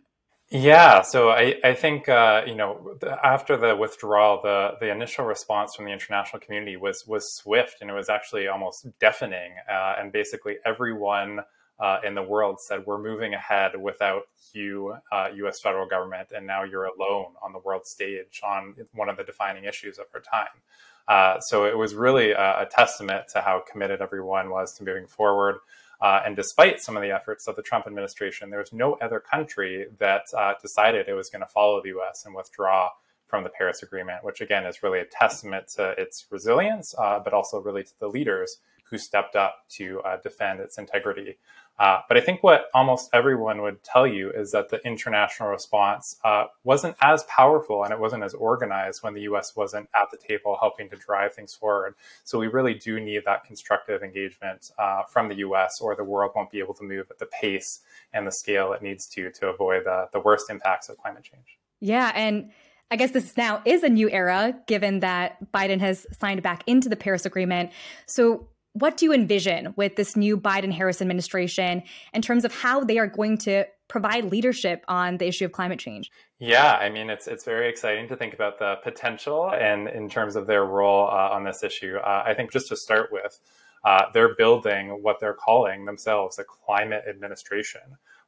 Yeah, 0.52 1.00
so 1.00 1.30
I, 1.30 1.54
I 1.64 1.72
think 1.72 2.10
uh, 2.10 2.42
you 2.46 2.54
know 2.54 2.98
after 3.24 3.56
the 3.56 3.74
withdrawal, 3.74 4.42
the 4.42 4.72
the 4.80 4.90
initial 4.90 5.24
response 5.24 5.74
from 5.74 5.86
the 5.86 5.92
international 5.92 6.40
community 6.40 6.76
was 6.76 7.06
was 7.06 7.32
swift 7.32 7.78
and 7.80 7.88
it 7.90 7.94
was 7.94 8.10
actually 8.10 8.48
almost 8.48 8.86
deafening. 9.00 9.54
Uh, 9.70 9.94
and 9.98 10.12
basically, 10.12 10.56
everyone 10.66 11.40
uh, 11.80 12.00
in 12.04 12.14
the 12.14 12.22
world 12.22 12.60
said, 12.60 12.84
"We're 12.86 13.02
moving 13.02 13.32
ahead 13.32 13.80
without 13.80 14.24
you, 14.52 14.94
U.S. 15.36 15.58
Uh, 15.58 15.62
federal 15.62 15.86
government, 15.88 16.32
and 16.36 16.46
now 16.46 16.64
you're 16.64 16.84
alone 16.84 17.32
on 17.42 17.52
the 17.54 17.60
world 17.60 17.86
stage 17.86 18.42
on 18.44 18.74
one 18.92 19.08
of 19.08 19.16
the 19.16 19.24
defining 19.24 19.64
issues 19.64 19.98
of 19.98 20.04
our 20.14 20.20
time." 20.20 20.60
Uh, 21.08 21.40
so 21.40 21.64
it 21.64 21.76
was 21.76 21.94
really 21.94 22.32
a, 22.32 22.62
a 22.62 22.68
testament 22.70 23.24
to 23.32 23.40
how 23.40 23.62
committed 23.70 24.02
everyone 24.02 24.50
was 24.50 24.74
to 24.74 24.84
moving 24.84 25.06
forward. 25.06 25.56
Uh, 26.02 26.20
and 26.26 26.34
despite 26.34 26.80
some 26.80 26.96
of 26.96 27.02
the 27.02 27.12
efforts 27.12 27.46
of 27.46 27.54
the 27.54 27.62
Trump 27.62 27.86
administration, 27.86 28.50
there 28.50 28.58
was 28.58 28.72
no 28.72 28.94
other 28.94 29.20
country 29.20 29.86
that 29.98 30.24
uh, 30.36 30.52
decided 30.60 31.08
it 31.08 31.14
was 31.14 31.30
going 31.30 31.40
to 31.40 31.46
follow 31.46 31.80
the 31.80 31.90
US 31.96 32.24
and 32.26 32.34
withdraw 32.34 32.90
from 33.28 33.44
the 33.44 33.50
Paris 33.50 33.84
Agreement, 33.84 34.24
which 34.24 34.40
again 34.40 34.66
is 34.66 34.82
really 34.82 34.98
a 34.98 35.04
testament 35.04 35.68
to 35.68 35.94
its 35.96 36.26
resilience, 36.28 36.92
uh, 36.98 37.20
but 37.20 37.32
also 37.32 37.60
really 37.60 37.84
to 37.84 37.98
the 38.00 38.08
leaders 38.08 38.58
who 38.90 38.98
stepped 38.98 39.36
up 39.36 39.64
to 39.70 40.00
uh, 40.00 40.18
defend 40.22 40.58
its 40.60 40.76
integrity. 40.76 41.38
Uh, 41.78 42.00
but 42.06 42.16
I 42.16 42.20
think 42.20 42.42
what 42.42 42.66
almost 42.74 43.10
everyone 43.12 43.62
would 43.62 43.82
tell 43.82 44.06
you 44.06 44.30
is 44.30 44.52
that 44.52 44.68
the 44.68 44.80
international 44.86 45.48
response 45.48 46.16
uh, 46.22 46.44
wasn't 46.64 46.96
as 47.00 47.24
powerful 47.24 47.82
and 47.82 47.92
it 47.92 47.98
wasn't 47.98 48.22
as 48.22 48.34
organized 48.34 49.02
when 49.02 49.14
the 49.14 49.22
US 49.22 49.56
wasn't 49.56 49.88
at 49.94 50.10
the 50.10 50.16
table 50.16 50.56
helping 50.60 50.88
to 50.90 50.96
drive 50.96 51.34
things 51.34 51.54
forward. 51.54 51.94
So 52.24 52.38
we 52.38 52.46
really 52.46 52.74
do 52.74 53.00
need 53.00 53.22
that 53.24 53.44
constructive 53.44 54.02
engagement 54.02 54.70
uh, 54.78 55.02
from 55.04 55.28
the 55.28 55.36
US, 55.36 55.80
or 55.80 55.96
the 55.96 56.04
world 56.04 56.32
won't 56.36 56.50
be 56.50 56.58
able 56.58 56.74
to 56.74 56.84
move 56.84 57.06
at 57.10 57.18
the 57.18 57.26
pace 57.26 57.80
and 58.12 58.26
the 58.26 58.32
scale 58.32 58.72
it 58.72 58.82
needs 58.82 59.06
to 59.08 59.30
to 59.30 59.48
avoid 59.48 59.84
the, 59.84 60.08
the 60.12 60.20
worst 60.20 60.50
impacts 60.50 60.88
of 60.88 60.98
climate 60.98 61.24
change. 61.24 61.58
Yeah. 61.80 62.12
And 62.14 62.52
I 62.92 62.96
guess 62.96 63.12
this 63.12 63.36
now 63.38 63.62
is 63.64 63.82
a 63.82 63.88
new 63.88 64.10
era, 64.10 64.54
given 64.66 65.00
that 65.00 65.50
Biden 65.50 65.80
has 65.80 66.06
signed 66.20 66.42
back 66.42 66.62
into 66.66 66.90
the 66.90 66.96
Paris 66.96 67.24
Agreement. 67.24 67.70
So, 68.04 68.48
what 68.74 68.96
do 68.96 69.04
you 69.04 69.12
envision 69.12 69.74
with 69.76 69.96
this 69.96 70.16
new 70.16 70.36
Biden 70.36 70.72
Harris 70.72 71.02
administration 71.02 71.82
in 72.14 72.22
terms 72.22 72.44
of 72.44 72.54
how 72.54 72.82
they 72.82 72.98
are 72.98 73.06
going 73.06 73.36
to 73.38 73.64
provide 73.88 74.24
leadership 74.24 74.84
on 74.88 75.18
the 75.18 75.26
issue 75.26 75.44
of 75.44 75.52
climate 75.52 75.78
change? 75.78 76.10
Yeah, 76.38 76.72
I 76.72 76.88
mean, 76.88 77.10
it's 77.10 77.28
it's 77.28 77.44
very 77.44 77.68
exciting 77.68 78.08
to 78.08 78.16
think 78.16 78.32
about 78.32 78.58
the 78.58 78.76
potential 78.82 79.52
and 79.52 79.88
in 79.88 80.08
terms 80.08 80.36
of 80.36 80.46
their 80.46 80.64
role 80.64 81.06
uh, 81.06 81.30
on 81.30 81.44
this 81.44 81.62
issue. 81.62 81.96
Uh, 81.96 82.22
I 82.26 82.34
think 82.34 82.50
just 82.50 82.68
to 82.68 82.76
start 82.76 83.10
with, 83.12 83.38
uh, 83.84 84.06
they're 84.14 84.34
building 84.34 85.02
what 85.02 85.20
they're 85.20 85.34
calling 85.34 85.84
themselves 85.84 86.38
a 86.38 86.44
climate 86.44 87.04
administration, 87.08 87.82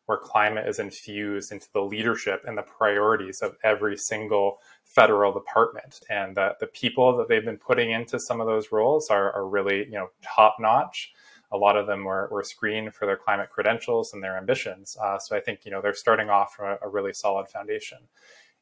where 0.07 0.19
climate 0.19 0.69
is 0.69 0.79
infused 0.79 1.51
into 1.51 1.67
the 1.73 1.81
leadership 1.81 2.43
and 2.47 2.59
the 2.59 2.63
priorities 2.63 3.41
of 3.41 3.57
every 3.65 3.97
single 3.97 4.59
federal 4.85 5.33
department. 5.33 6.01
And 6.11 6.37
the, 6.37 6.55
the 6.61 6.67
people 6.67 7.17
that 7.17 7.29
they've 7.29 7.45
been 7.45 7.59
putting 7.59 7.91
into 7.91 8.21
some 8.21 8.41
of 8.41 8.47
those 8.47 8.71
roles 8.71 9.09
are, 9.09 9.33
are 9.33 9.49
really, 9.49 9.85
you 9.85 9.93
know, 9.93 10.09
top 10.23 10.57
notch. 10.61 11.13
A 11.53 11.57
lot 11.57 11.77
of 11.77 11.87
them 11.87 12.05
were, 12.05 12.29
were 12.31 12.43
screened 12.43 12.95
for 12.95 13.07
their 13.07 13.17
climate 13.17 13.49
credentials 13.49 14.13
and 14.13 14.23
their 14.23 14.37
ambitions. 14.37 14.97
Uh, 15.03 15.19
so 15.19 15.37
I 15.37 15.41
think, 15.41 15.61
you 15.65 15.71
know, 15.71 15.81
they're 15.81 15.95
starting 15.95 16.29
off 16.29 16.55
from 16.55 16.67
a, 16.67 16.87
a, 16.87 16.89
really 16.89 17.13
solid 17.13 17.49
foundation. 17.49 17.99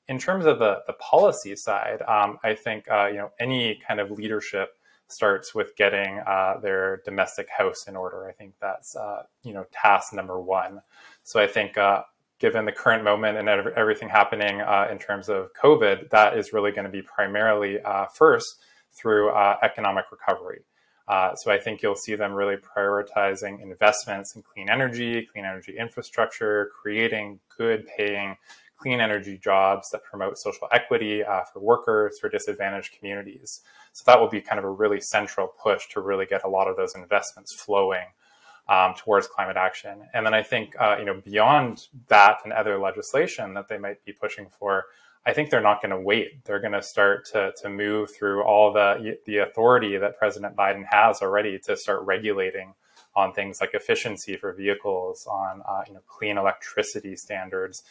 In 0.08 0.18
terms 0.18 0.46
of 0.46 0.58
the, 0.58 0.80
the 0.86 0.92
policy 0.94 1.56
side, 1.56 2.02
um, 2.02 2.38
I 2.44 2.54
think, 2.54 2.90
uh, 2.90 3.06
you 3.06 3.16
know, 3.16 3.30
any 3.40 3.80
kind 3.86 3.98
of 3.98 4.10
leadership 4.10 4.76
starts 5.12 5.54
with 5.54 5.74
getting 5.76 6.20
uh, 6.26 6.58
their 6.62 7.02
domestic 7.04 7.48
house 7.50 7.86
in 7.86 7.96
order. 7.96 8.26
I 8.28 8.32
think 8.32 8.54
that's 8.60 8.96
uh, 8.96 9.24
you 9.42 9.52
know 9.52 9.66
task 9.72 10.12
number 10.12 10.40
one. 10.40 10.80
So 11.24 11.40
I 11.40 11.46
think 11.46 11.76
uh, 11.78 12.02
given 12.38 12.64
the 12.64 12.72
current 12.72 13.04
moment 13.04 13.38
and 13.38 13.48
everything 13.48 14.08
happening 14.08 14.60
uh, 14.60 14.88
in 14.90 14.98
terms 14.98 15.28
of 15.28 15.52
COVID, 15.54 16.10
that 16.10 16.36
is 16.36 16.52
really 16.52 16.72
going 16.72 16.84
to 16.84 16.90
be 16.90 17.02
primarily 17.02 17.80
uh, 17.80 18.06
first 18.06 18.60
through 18.92 19.30
uh, 19.30 19.56
economic 19.62 20.06
recovery. 20.10 20.62
so 21.36 21.50
I 21.50 21.58
think 21.58 21.82
you'll 21.82 21.94
see 21.94 22.14
them 22.14 22.32
really 22.32 22.56
prioritizing 22.56 23.62
investments 23.62 24.34
in 24.34 24.42
clean 24.42 24.68
energy, 24.68 25.28
clean 25.32 25.44
energy 25.44 25.76
infrastructure, 25.78 26.70
creating 26.80 27.40
good 27.56 27.86
paying 27.96 28.36
clean 28.76 29.00
energy 29.00 29.38
jobs 29.38 29.88
that 29.90 30.02
promote 30.02 30.36
social 30.36 30.66
equity 30.72 31.22
for 31.52 31.60
workers, 31.60 32.18
for 32.20 32.28
disadvantaged 32.28 32.92
communities. 32.98 33.60
So 33.92 34.04
that 34.06 34.18
will 34.18 34.28
be 34.28 34.40
kind 34.40 34.58
of 34.58 34.64
a 34.64 34.70
really 34.70 35.00
central 35.00 35.48
push 35.62 35.88
to 35.90 36.00
really 36.00 36.26
get 36.26 36.44
a 36.44 36.48
lot 36.48 36.68
of 36.68 36.76
those 36.76 36.94
investments 36.94 37.52
flowing 37.52 38.06
um, 38.68 38.94
towards 38.94 39.26
climate 39.26 39.56
action. 39.56 40.08
And 40.14 40.24
then 40.24 40.34
I 40.34 40.42
think, 40.42 40.74
uh, 40.80 40.96
you 40.98 41.04
know, 41.04 41.20
beyond 41.24 41.88
that 42.08 42.38
and 42.44 42.52
other 42.52 42.78
legislation 42.78 43.54
that 43.54 43.68
they 43.68 43.78
might 43.78 44.04
be 44.04 44.12
pushing 44.12 44.46
for, 44.58 44.84
I 45.24 45.32
think 45.32 45.50
they're 45.50 45.60
not 45.60 45.82
going 45.82 45.90
to 45.90 46.00
wait. 46.00 46.44
They're 46.44 46.60
going 46.60 46.72
to 46.72 46.82
start 46.82 47.26
to, 47.32 47.52
to 47.62 47.68
move 47.68 48.10
through 48.10 48.42
all 48.42 48.72
the, 48.72 49.18
the 49.26 49.38
authority 49.38 49.96
that 49.96 50.18
President 50.18 50.56
Biden 50.56 50.84
has 50.90 51.22
already 51.22 51.58
to 51.60 51.76
start 51.76 52.02
regulating 52.02 52.74
on 53.14 53.32
things 53.32 53.60
like 53.60 53.74
efficiency 53.74 54.36
for 54.36 54.52
vehicles, 54.52 55.26
on 55.30 55.62
uh, 55.68 55.82
you 55.86 55.94
know, 55.94 56.00
clean 56.06 56.38
electricity 56.38 57.14
standards, 57.14 57.82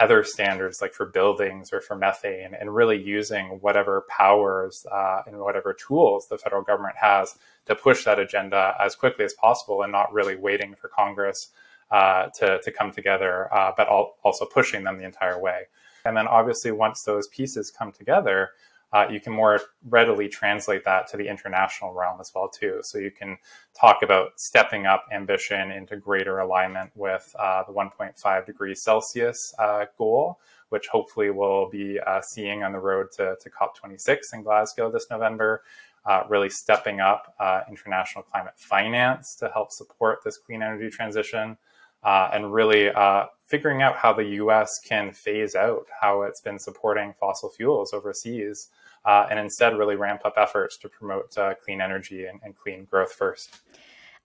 other 0.00 0.24
standards 0.24 0.80
like 0.80 0.94
for 0.94 1.06
buildings 1.06 1.72
or 1.72 1.80
for 1.80 1.94
methane 1.94 2.54
and 2.58 2.74
really 2.74 3.00
using 3.00 3.46
whatever 3.60 4.06
powers 4.08 4.86
uh, 4.90 5.22
and 5.26 5.38
whatever 5.38 5.74
tools 5.74 6.26
the 6.28 6.38
federal 6.38 6.62
government 6.62 6.96
has 6.96 7.36
to 7.66 7.74
push 7.74 8.04
that 8.04 8.18
agenda 8.18 8.74
as 8.80 8.96
quickly 8.96 9.24
as 9.24 9.34
possible 9.34 9.82
and 9.82 9.92
not 9.92 10.12
really 10.12 10.36
waiting 10.36 10.74
for 10.74 10.88
Congress 10.88 11.48
uh, 11.90 12.28
to, 12.38 12.60
to 12.62 12.72
come 12.72 12.90
together, 12.90 13.52
uh, 13.52 13.72
but 13.76 13.88
also 13.88 14.44
pushing 14.46 14.84
them 14.84 14.96
the 14.96 15.04
entire 15.04 15.40
way. 15.40 15.62
And 16.04 16.16
then 16.16 16.26
obviously, 16.26 16.70
once 16.70 17.02
those 17.02 17.28
pieces 17.28 17.70
come 17.70 17.92
together, 17.92 18.50
uh, 18.92 19.06
you 19.10 19.20
can 19.20 19.32
more 19.32 19.60
readily 19.88 20.28
translate 20.28 20.84
that 20.84 21.06
to 21.08 21.16
the 21.16 21.28
international 21.28 21.92
realm 21.92 22.20
as 22.20 22.32
well 22.34 22.48
too. 22.48 22.80
So 22.82 22.98
you 22.98 23.10
can 23.10 23.38
talk 23.78 24.02
about 24.02 24.40
stepping 24.40 24.86
up 24.86 25.06
ambition 25.12 25.70
into 25.70 25.96
greater 25.96 26.40
alignment 26.40 26.90
with 26.96 27.34
uh, 27.38 27.62
the 27.64 27.72
1.5 27.72 28.46
degrees 28.46 28.82
Celsius 28.82 29.54
uh, 29.58 29.86
goal, 29.96 30.40
which 30.70 30.88
hopefully 30.88 31.30
we'll 31.30 31.68
be 31.70 32.00
uh, 32.00 32.20
seeing 32.20 32.64
on 32.64 32.72
the 32.72 32.80
road 32.80 33.12
to, 33.12 33.36
to 33.40 33.50
COP26 33.50 34.34
in 34.34 34.42
Glasgow 34.42 34.90
this 34.90 35.06
November. 35.10 35.62
Uh, 36.06 36.24
really 36.30 36.48
stepping 36.48 36.98
up 36.98 37.34
uh, 37.38 37.60
international 37.68 38.24
climate 38.24 38.54
finance 38.56 39.34
to 39.34 39.50
help 39.52 39.70
support 39.70 40.24
this 40.24 40.38
clean 40.38 40.62
energy 40.62 40.88
transition. 40.88 41.58
Uh, 42.02 42.30
and 42.32 42.54
really 42.54 42.88
uh, 42.88 43.26
figuring 43.44 43.82
out 43.82 43.94
how 43.94 44.10
the 44.10 44.24
US 44.24 44.80
can 44.82 45.12
phase 45.12 45.54
out 45.54 45.84
how 46.00 46.22
it's 46.22 46.40
been 46.40 46.58
supporting 46.58 47.12
fossil 47.12 47.50
fuels 47.50 47.92
overseas 47.92 48.68
uh, 49.04 49.26
and 49.30 49.38
instead 49.38 49.76
really 49.76 49.96
ramp 49.96 50.22
up 50.24 50.34
efforts 50.36 50.76
to 50.78 50.88
promote 50.88 51.36
uh, 51.38 51.54
clean 51.64 51.80
energy 51.80 52.26
and, 52.26 52.40
and 52.42 52.56
clean 52.56 52.84
growth 52.84 53.12
first. 53.12 53.60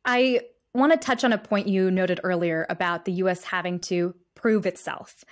I 0.03 0.41
want 0.73 0.91
to 0.91 0.97
touch 0.97 1.23
on 1.23 1.33
a 1.33 1.37
point 1.37 1.67
you 1.67 1.89
noted 1.89 2.19
earlier 2.23 2.65
about 2.69 3.05
the 3.05 3.13
US 3.13 3.43
having 3.43 3.79
to 3.79 4.13
prove 4.35 4.65
itself. 4.65 5.23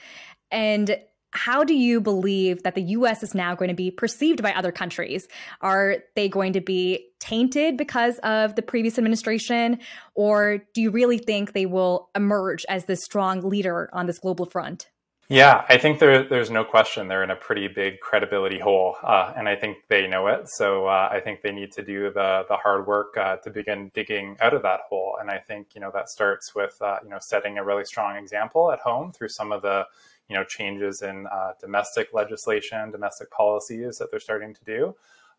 And 0.51 0.97
how 1.31 1.63
do 1.63 1.73
you 1.73 1.99
believe 1.99 2.61
that 2.63 2.75
the 2.75 2.81
US 2.81 3.23
is 3.23 3.33
now 3.33 3.55
going 3.55 3.69
to 3.69 3.75
be 3.75 3.89
perceived 3.89 4.43
by 4.43 4.53
other 4.53 4.71
countries? 4.71 5.27
Are 5.61 5.97
they 6.15 6.29
going 6.29 6.53
to 6.53 6.61
be 6.61 7.07
tainted 7.19 7.75
because 7.75 8.19
of 8.19 8.55
the 8.55 8.61
previous 8.61 8.97
administration? 8.97 9.79
Or 10.13 10.59
do 10.73 10.81
you 10.81 10.91
really 10.91 11.17
think 11.17 11.53
they 11.53 11.65
will 11.65 12.09
emerge 12.15 12.65
as 12.69 12.85
the 12.85 12.95
strong 12.95 13.41
leader 13.41 13.89
on 13.93 14.05
this 14.05 14.19
global 14.19 14.45
front? 14.45 14.89
Yeah, 15.29 15.65
I 15.69 15.77
think 15.77 15.99
there, 15.99 16.23
there's 16.23 16.51
no 16.51 16.65
question 16.65 17.07
they're 17.07 17.23
in 17.23 17.31
a 17.31 17.35
pretty 17.35 17.67
big 17.67 18.01
credibility 18.01 18.59
hole, 18.59 18.97
uh, 19.01 19.33
and 19.35 19.47
I 19.47 19.55
think 19.55 19.77
they 19.87 20.05
know 20.05 20.27
it. 20.27 20.49
So 20.49 20.85
uh, 20.87 21.09
I 21.11 21.21
think 21.21 21.41
they 21.41 21.51
need 21.51 21.71
to 21.73 21.81
do 21.81 22.11
the 22.11 22.45
the 22.49 22.57
hard 22.57 22.85
work 22.85 23.15
uh, 23.17 23.37
to 23.37 23.49
begin 23.49 23.89
digging 23.95 24.35
out 24.41 24.53
of 24.53 24.61
that 24.63 24.81
hole. 24.89 25.17
And 25.21 25.31
I 25.31 25.37
think 25.39 25.75
you 25.75 25.81
know 25.81 25.91
that 25.93 26.09
starts 26.09 26.53
with 26.53 26.75
uh, 26.81 26.99
you 27.03 27.09
know 27.09 27.19
setting 27.21 27.57
a 27.57 27.63
really 27.63 27.85
strong 27.85 28.17
example 28.17 28.71
at 28.71 28.79
home 28.79 29.13
through 29.13 29.29
some 29.29 29.53
of 29.53 29.61
the 29.61 29.85
you 30.27 30.35
know 30.35 30.43
changes 30.43 31.01
in 31.01 31.25
uh, 31.27 31.53
domestic 31.59 32.09
legislation, 32.13 32.91
domestic 32.91 33.31
policies 33.31 33.97
that 33.99 34.11
they're 34.11 34.19
starting 34.19 34.53
to 34.53 34.63
do. 34.65 34.93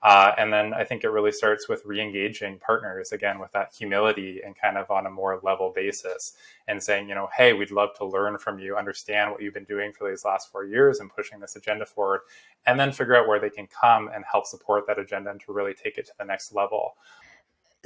Uh, 0.05 0.33
and 0.37 0.53
then 0.53 0.75
I 0.75 0.85
think 0.85 1.03
it 1.03 1.09
really 1.09 1.33
starts 1.33 1.67
with 1.67 1.83
re-engaging 1.87 2.59
partners 2.59 3.11
again 3.11 3.39
with 3.39 3.53
that 3.53 3.73
humility 3.75 4.43
and 4.45 4.55
kind 4.55 4.77
of 4.77 4.91
on 4.91 5.07
a 5.07 5.11
more 5.11 5.41
level 5.43 5.73
basis 5.75 6.35
and 6.69 6.83
saying, 6.83 7.09
you 7.09 7.15
know, 7.15 7.31
hey, 7.35 7.55
we'd 7.55 7.71
love 7.71 7.97
to 7.97 8.05
learn 8.05 8.37
from 8.37 8.59
you, 8.59 8.77
understand 8.77 9.31
what 9.31 9.41
you've 9.41 9.55
been 9.55 9.65
doing 9.65 9.95
for 9.95 10.09
these 10.11 10.23
last 10.23 10.53
four 10.53 10.67
years 10.67 11.01
and 11.01 11.09
pushing 11.09 11.41
this 11.41 11.57
agenda 11.57 11.87
forward, 11.87 12.21
and 12.67 12.79
then 12.79 12.93
figure 12.93 13.17
out 13.17 13.27
where 13.27 13.41
they 13.41 13.49
can 13.49 13.67
come 13.67 14.11
and 14.15 14.27
help 14.31 14.45
support 14.45 14.87
that 14.87 14.99
agenda 14.99 15.31
and 15.31 15.41
to 15.41 15.55
really 15.55 15.73
take 15.73 15.97
it 15.97 16.05
to 16.05 16.13
the 16.19 16.25
next 16.25 16.53
level. 16.53 16.97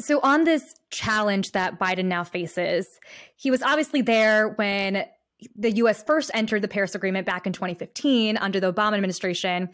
So, 0.01 0.19
on 0.21 0.43
this 0.43 0.75
challenge 0.91 1.53
that 1.53 1.79
Biden 1.79 2.07
now 2.07 2.25
faces, 2.25 2.99
he 3.37 3.53
was 3.53 3.63
obviously 3.63 4.03
there 4.03 4.49
when 4.49 5.05
the 5.55 5.71
US 5.73 6.03
first 6.03 6.33
entered 6.35 6.63
the 6.63 6.69
Paris 6.69 6.97
Agreement 6.97 7.27
back 7.27 7.47
in 7.47 7.53
2015 7.53 8.37
under 8.39 8.59
the 8.59 8.73
Obama 8.73 8.95
administration. 8.95 9.69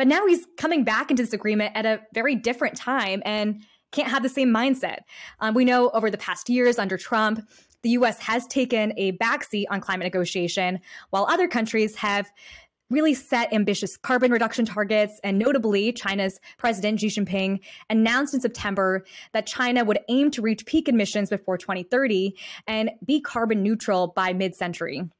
But 0.00 0.08
now 0.08 0.26
he's 0.26 0.46
coming 0.56 0.82
back 0.82 1.10
into 1.10 1.22
this 1.22 1.34
agreement 1.34 1.72
at 1.76 1.84
a 1.84 2.00
very 2.14 2.34
different 2.34 2.74
time 2.74 3.22
and 3.26 3.62
can't 3.92 4.08
have 4.08 4.22
the 4.22 4.30
same 4.30 4.48
mindset. 4.48 5.00
Um, 5.40 5.52
we 5.52 5.66
know 5.66 5.90
over 5.90 6.10
the 6.10 6.16
past 6.16 6.48
years 6.48 6.78
under 6.78 6.96
Trump, 6.96 7.46
the 7.82 7.90
US 7.90 8.18
has 8.20 8.46
taken 8.46 8.94
a 8.96 9.12
backseat 9.18 9.66
on 9.68 9.82
climate 9.82 10.06
negotiation, 10.06 10.80
while 11.10 11.26
other 11.28 11.46
countries 11.46 11.96
have 11.96 12.32
really 12.88 13.12
set 13.12 13.52
ambitious 13.52 13.98
carbon 13.98 14.32
reduction 14.32 14.64
targets. 14.64 15.20
And 15.22 15.38
notably, 15.38 15.92
China's 15.92 16.40
President 16.56 16.98
Xi 16.98 17.08
Jinping 17.08 17.58
announced 17.90 18.32
in 18.32 18.40
September 18.40 19.04
that 19.34 19.46
China 19.46 19.84
would 19.84 19.98
aim 20.08 20.30
to 20.30 20.40
reach 20.40 20.64
peak 20.64 20.88
emissions 20.88 21.28
before 21.28 21.58
2030 21.58 22.34
and 22.66 22.90
be 23.04 23.20
carbon 23.20 23.62
neutral 23.62 24.14
by 24.16 24.32
mid 24.32 24.54
century. 24.54 25.10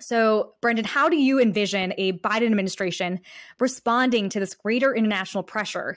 So, 0.00 0.54
Brendan, 0.60 0.84
how 0.84 1.08
do 1.08 1.16
you 1.16 1.40
envision 1.40 1.94
a 1.96 2.12
Biden 2.14 2.46
administration 2.46 3.20
responding 3.58 4.28
to 4.30 4.40
this 4.40 4.54
greater 4.54 4.94
international 4.94 5.42
pressure? 5.42 5.96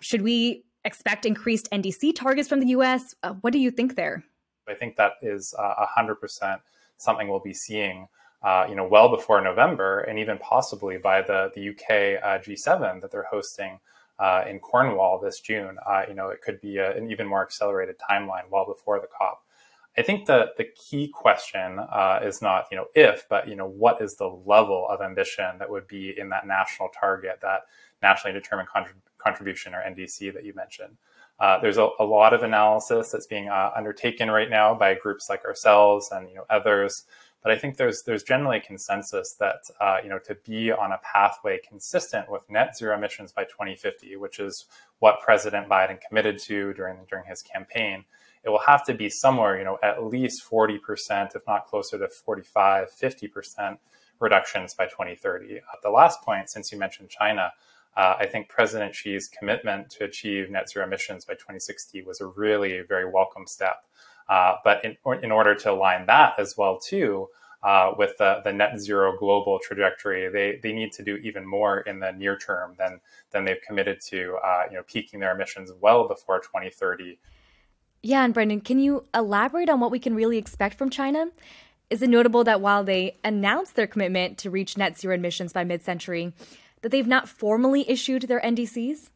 Should 0.00 0.22
we 0.22 0.64
expect 0.84 1.24
increased 1.24 1.68
NDC 1.70 2.16
targets 2.16 2.48
from 2.48 2.60
the 2.60 2.68
US? 2.68 3.14
Uh, 3.22 3.34
what 3.40 3.52
do 3.52 3.58
you 3.58 3.70
think 3.70 3.94
there? 3.94 4.24
I 4.68 4.74
think 4.74 4.96
that 4.96 5.12
is 5.22 5.54
uh, 5.58 5.86
100% 5.96 6.60
something 6.96 7.28
we'll 7.28 7.40
be 7.40 7.54
seeing. 7.54 8.08
Uh, 8.42 8.66
you 8.68 8.76
know, 8.76 8.86
well 8.86 9.08
before 9.08 9.40
November, 9.40 10.00
and 10.00 10.16
even 10.16 10.38
possibly 10.38 10.96
by 10.96 11.20
the 11.20 11.50
the 11.56 11.70
UK 11.70 12.22
uh, 12.22 12.38
G7 12.38 13.00
that 13.00 13.10
they're 13.10 13.26
hosting 13.28 13.80
uh, 14.20 14.44
in 14.48 14.60
Cornwall 14.60 15.18
this 15.18 15.40
June. 15.40 15.76
Uh, 15.84 16.02
you 16.06 16.14
know, 16.14 16.28
it 16.28 16.40
could 16.40 16.60
be 16.60 16.78
a, 16.78 16.96
an 16.96 17.10
even 17.10 17.26
more 17.26 17.42
accelerated 17.42 17.96
timeline 17.98 18.48
well 18.50 18.64
before 18.64 19.00
the 19.00 19.08
COP. 19.08 19.42
I 19.98 20.02
think 20.02 20.26
the 20.26 20.52
the 20.56 20.64
key 20.64 21.08
question 21.08 21.80
uh, 21.80 22.20
is 22.22 22.40
not 22.40 22.66
you 22.70 22.76
know 22.76 22.86
if, 22.94 23.26
but 23.28 23.48
you 23.48 23.56
know 23.56 23.66
what 23.66 24.00
is 24.00 24.14
the 24.14 24.28
level 24.46 24.86
of 24.88 25.00
ambition 25.00 25.58
that 25.58 25.68
would 25.68 25.88
be 25.88 26.14
in 26.16 26.28
that 26.28 26.46
national 26.46 26.88
target, 26.90 27.40
that 27.42 27.62
nationally 28.00 28.32
determined 28.32 28.68
contrib- 28.68 28.94
contribution 29.18 29.74
or 29.74 29.82
NDC 29.82 30.32
that 30.34 30.44
you 30.44 30.54
mentioned. 30.54 30.96
Uh, 31.40 31.58
there's 31.60 31.78
a, 31.78 31.88
a, 32.00 32.04
lot 32.04 32.34
of 32.34 32.42
analysis 32.42 33.12
that's 33.12 33.26
being 33.26 33.48
uh, 33.48 33.70
undertaken 33.76 34.28
right 34.28 34.50
now 34.50 34.74
by 34.74 34.94
groups 34.94 35.28
like 35.28 35.44
ourselves 35.44 36.10
and 36.12 36.28
you 36.28 36.36
know 36.36 36.44
others. 36.48 37.04
But 37.42 37.52
I 37.52 37.58
think 37.58 37.76
there's 37.76 38.02
there's 38.02 38.22
generally 38.22 38.58
a 38.58 38.60
consensus 38.60 39.34
that 39.34 39.62
uh, 39.80 39.98
you 40.02 40.10
know 40.10 40.18
to 40.20 40.36
be 40.44 40.70
on 40.70 40.92
a 40.92 40.98
pathway 40.98 41.58
consistent 41.66 42.30
with 42.30 42.48
net 42.48 42.76
zero 42.76 42.96
emissions 42.96 43.32
by 43.32 43.44
2050, 43.44 44.16
which 44.16 44.38
is 44.38 44.66
what 44.98 45.20
President 45.20 45.68
Biden 45.68 46.00
committed 46.00 46.38
to 46.40 46.72
during 46.74 46.98
during 47.08 47.24
his 47.26 47.42
campaign, 47.42 48.04
it 48.48 48.50
will 48.50 48.58
have 48.66 48.82
to 48.82 48.94
be 48.94 49.10
somewhere, 49.10 49.58
you 49.58 49.64
know, 49.64 49.78
at 49.82 50.04
least 50.04 50.42
40%, 50.50 51.36
if 51.36 51.42
not 51.46 51.66
closer 51.66 51.98
to 51.98 52.08
45, 52.08 52.88
50% 52.90 53.76
reductions 54.20 54.72
by 54.72 54.86
2030. 54.86 55.56
At 55.56 55.62
the 55.82 55.90
last 55.90 56.22
point, 56.22 56.48
since 56.48 56.72
you 56.72 56.78
mentioned 56.78 57.10
China, 57.10 57.52
uh, 57.94 58.14
I 58.18 58.24
think 58.24 58.48
President 58.48 58.94
Xi's 58.94 59.28
commitment 59.28 59.90
to 59.90 60.04
achieve 60.04 60.48
net 60.48 60.70
zero 60.70 60.86
emissions 60.86 61.26
by 61.26 61.34
2060 61.34 62.00
was 62.04 62.22
a 62.22 62.26
really 62.26 62.80
very 62.88 63.10
welcome 63.10 63.46
step. 63.46 63.84
Uh, 64.30 64.54
but 64.64 64.82
in, 64.82 64.96
in 65.22 65.30
order 65.30 65.54
to 65.54 65.70
align 65.70 66.06
that 66.06 66.38
as 66.38 66.54
well 66.56 66.78
too 66.78 67.28
uh, 67.62 67.92
with 67.98 68.16
the, 68.16 68.40
the 68.44 68.52
net 68.52 68.80
zero 68.80 69.14
global 69.18 69.58
trajectory, 69.62 70.30
they, 70.30 70.58
they 70.62 70.72
need 70.72 70.92
to 70.92 71.02
do 71.02 71.16
even 71.16 71.46
more 71.46 71.80
in 71.80 72.00
the 72.00 72.12
near 72.12 72.38
term 72.38 72.74
than 72.78 73.00
than 73.30 73.44
they've 73.44 73.60
committed 73.66 74.00
to. 74.08 74.38
Uh, 74.42 74.62
you 74.70 74.76
know, 74.76 74.82
peaking 74.86 75.20
their 75.20 75.34
emissions 75.34 75.70
well 75.82 76.08
before 76.08 76.38
2030. 76.38 77.18
Yeah, 78.02 78.24
and 78.24 78.32
Brendan, 78.32 78.60
can 78.60 78.78
you 78.78 79.04
elaborate 79.14 79.68
on 79.68 79.80
what 79.80 79.90
we 79.90 79.98
can 79.98 80.14
really 80.14 80.38
expect 80.38 80.78
from 80.78 80.90
China? 80.90 81.26
Is 81.90 82.02
it 82.02 82.10
notable 82.10 82.44
that 82.44 82.60
while 82.60 82.84
they 82.84 83.16
announced 83.24 83.74
their 83.74 83.86
commitment 83.86 84.38
to 84.38 84.50
reach 84.50 84.76
net 84.76 84.98
zero 84.98 85.14
emissions 85.14 85.52
by 85.52 85.64
mid-century, 85.64 86.32
that 86.82 86.90
they've 86.90 87.06
not 87.06 87.28
formally 87.28 87.88
issued 87.90 88.22
their 88.22 88.40
NDCs? 88.40 89.10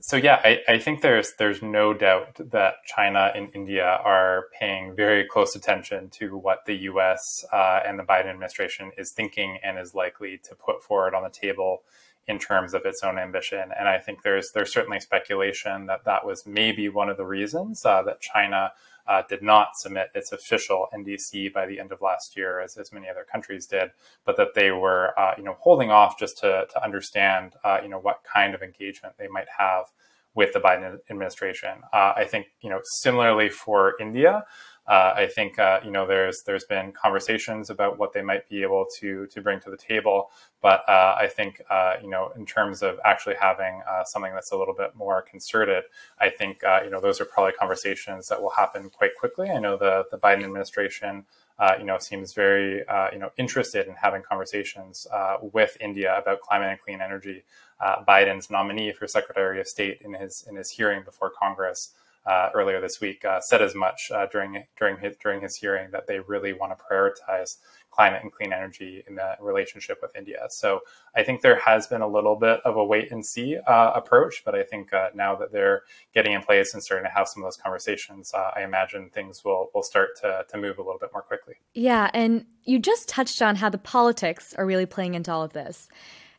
So 0.00 0.16
yeah, 0.16 0.40
I, 0.44 0.60
I, 0.68 0.78
think 0.78 1.02
there's 1.02 1.32
there's 1.38 1.60
no 1.60 1.92
doubt 1.92 2.36
that 2.52 2.74
China 2.86 3.32
and 3.34 3.48
India 3.52 3.84
are 3.84 4.44
paying 4.56 4.94
very 4.94 5.24
close 5.24 5.56
attention 5.56 6.08
to 6.10 6.36
what 6.36 6.66
the 6.66 6.76
U.S. 6.92 7.44
Uh, 7.52 7.80
and 7.84 7.98
the 7.98 8.04
Biden 8.04 8.26
administration 8.26 8.92
is 8.96 9.10
thinking 9.10 9.58
and 9.64 9.76
is 9.76 9.96
likely 9.96 10.38
to 10.44 10.54
put 10.54 10.84
forward 10.84 11.14
on 11.16 11.24
the 11.24 11.30
table 11.30 11.82
in 12.28 12.38
terms 12.38 12.74
of 12.74 12.84
its 12.84 13.02
own 13.02 13.18
ambition. 13.18 13.70
And 13.78 13.88
I 13.88 13.98
think 13.98 14.22
there's 14.22 14.50
there's 14.52 14.72
certainly 14.72 15.00
speculation 15.00 15.86
that 15.86 16.04
that 16.04 16.24
was 16.24 16.46
maybe 16.46 16.88
one 16.88 17.08
of 17.08 17.16
the 17.16 17.24
reasons 17.24 17.84
uh, 17.84 18.02
that 18.02 18.20
China 18.20 18.72
uh, 19.08 19.22
did 19.26 19.42
not 19.42 19.70
submit 19.74 20.10
its 20.14 20.32
official 20.32 20.86
NDC 20.94 21.52
by 21.52 21.64
the 21.64 21.80
end 21.80 21.90
of 21.92 22.02
last 22.02 22.36
year, 22.36 22.60
as, 22.60 22.76
as 22.76 22.92
many 22.92 23.08
other 23.08 23.24
countries 23.30 23.66
did, 23.66 23.90
but 24.26 24.36
that 24.36 24.54
they 24.54 24.70
were, 24.70 25.18
uh, 25.18 25.32
you 25.38 25.42
know, 25.42 25.56
holding 25.60 25.90
off 25.90 26.18
just 26.18 26.36
to, 26.38 26.66
to 26.70 26.84
understand, 26.84 27.54
uh, 27.64 27.78
you 27.82 27.88
know, 27.88 27.98
what 27.98 28.20
kind 28.22 28.54
of 28.54 28.62
engagement 28.62 29.14
they 29.18 29.26
might 29.28 29.48
have 29.56 29.86
with 30.34 30.52
the 30.52 30.60
Biden 30.60 30.98
administration. 31.08 31.70
Uh, 31.90 32.12
I 32.16 32.24
think, 32.24 32.48
you 32.60 32.68
know, 32.68 32.80
similarly 33.00 33.48
for 33.48 33.94
India, 33.98 34.44
uh, 34.88 35.12
I 35.14 35.26
think 35.26 35.58
uh, 35.58 35.80
you 35.84 35.90
know 35.90 36.06
there's 36.06 36.42
there's 36.44 36.64
been 36.64 36.92
conversations 36.92 37.68
about 37.68 37.98
what 37.98 38.14
they 38.14 38.22
might 38.22 38.48
be 38.48 38.62
able 38.62 38.86
to 39.00 39.26
to 39.26 39.42
bring 39.42 39.60
to 39.60 39.70
the 39.70 39.76
table, 39.76 40.30
but 40.62 40.80
uh, 40.88 41.14
I 41.18 41.26
think 41.26 41.60
uh, 41.68 41.96
you 42.02 42.08
know 42.08 42.32
in 42.34 42.46
terms 42.46 42.82
of 42.82 42.98
actually 43.04 43.34
having 43.38 43.82
uh, 43.86 44.04
something 44.04 44.32
that's 44.32 44.50
a 44.50 44.56
little 44.56 44.72
bit 44.72 44.96
more 44.96 45.20
concerted, 45.20 45.84
I 46.18 46.30
think 46.30 46.64
uh, 46.64 46.80
you 46.84 46.90
know 46.90 47.02
those 47.02 47.20
are 47.20 47.26
probably 47.26 47.52
conversations 47.52 48.28
that 48.28 48.40
will 48.40 48.50
happen 48.50 48.88
quite 48.88 49.10
quickly. 49.20 49.50
I 49.50 49.58
know 49.58 49.76
the 49.76 50.06
the 50.10 50.16
Biden 50.16 50.44
administration. 50.44 51.26
you 51.78 51.84
know, 51.84 51.98
seems 51.98 52.32
very 52.32 52.78
you 53.12 53.18
know 53.18 53.30
interested 53.36 53.88
in 53.88 53.94
having 53.94 54.22
conversations 54.22 55.06
with 55.42 55.76
India 55.80 56.16
about 56.16 56.40
climate 56.40 56.70
and 56.70 56.80
clean 56.80 57.02
energy. 57.02 57.44
Biden's 58.08 58.48
nominee 58.48 58.92
for 58.92 59.06
Secretary 59.06 59.60
of 59.60 59.68
State 59.68 60.00
in 60.00 60.14
his 60.14 60.46
in 60.48 60.56
his 60.56 60.70
hearing 60.70 61.04
before 61.04 61.30
Congress 61.30 61.90
uh, 62.28 62.50
earlier 62.54 62.80
this 62.80 63.00
week 63.00 63.24
uh, 63.24 63.40
said 63.40 63.62
as 63.62 63.74
much 63.74 64.10
uh, 64.14 64.26
during 64.26 64.62
during 64.78 64.98
his 64.98 65.16
during 65.16 65.40
his 65.40 65.56
hearing 65.56 65.90
that 65.90 66.06
they 66.06 66.20
really 66.20 66.52
want 66.52 66.76
to 66.76 66.84
prioritize 66.84 67.56
climate 67.90 68.22
and 68.22 68.30
clean 68.30 68.52
energy 68.52 69.02
in 69.08 69.14
the 69.14 69.34
relationship 69.40 69.98
with 70.02 70.14
India. 70.14 70.46
So 70.50 70.80
I 71.16 71.22
think 71.22 71.40
there 71.40 71.58
has 71.58 71.86
been 71.86 72.02
a 72.02 72.06
little 72.06 72.36
bit 72.36 72.60
of 72.66 72.76
a 72.76 72.84
wait 72.84 73.10
and 73.10 73.24
see 73.24 73.56
uh, 73.56 73.92
approach, 73.94 74.42
but 74.44 74.54
I 74.54 74.62
think 74.62 74.92
uh, 74.92 75.08
now 75.14 75.34
that 75.36 75.52
they're 75.52 75.82
getting 76.14 76.32
in 76.32 76.42
place 76.42 76.74
and 76.74 76.82
starting 76.82 77.06
to 77.06 77.10
have 77.10 77.26
some 77.28 77.42
of 77.42 77.46
those 77.46 77.56
conversations, 77.56 78.32
uh, 78.34 78.50
I 78.54 78.62
imagine 78.62 79.08
things 79.08 79.42
will 79.42 79.70
will 79.74 79.82
start 79.82 80.10
to 80.20 80.44
to 80.50 80.58
move 80.58 80.78
a 80.78 80.82
little 80.82 80.98
bit 81.00 81.10
more 81.14 81.22
quickly. 81.22 81.54
Yeah, 81.72 82.10
and 82.12 82.44
you 82.64 82.78
just 82.78 83.08
touched 83.08 83.40
on 83.40 83.56
how 83.56 83.70
the 83.70 83.78
politics 83.78 84.52
are 84.54 84.66
really 84.66 84.86
playing 84.86 85.14
into 85.14 85.32
all 85.32 85.42
of 85.42 85.54
this. 85.54 85.88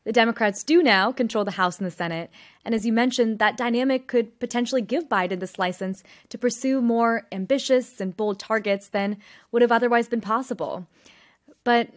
The 0.09 0.13
Democrats 0.13 0.63
do 0.63 0.81
now 0.81 1.11
control 1.11 1.45
the 1.45 1.51
House 1.51 1.77
and 1.77 1.85
the 1.85 1.91
Senate. 1.91 2.31
And 2.65 2.73
as 2.73 2.83
you 2.83 2.91
mentioned, 2.91 3.37
that 3.37 3.57
dynamic 3.57 4.07
could 4.07 4.39
potentially 4.39 4.81
give 4.81 5.07
Biden 5.07 5.39
this 5.39 5.59
license 5.59 6.01
to 6.29 6.37
pursue 6.39 6.81
more 6.81 7.27
ambitious 7.31 8.01
and 8.01 8.17
bold 8.17 8.39
targets 8.39 8.87
than 8.87 9.17
would 9.51 9.61
have 9.61 9.71
otherwise 9.71 10.07
been 10.07 10.19
possible. 10.19 10.87
But 11.63 11.89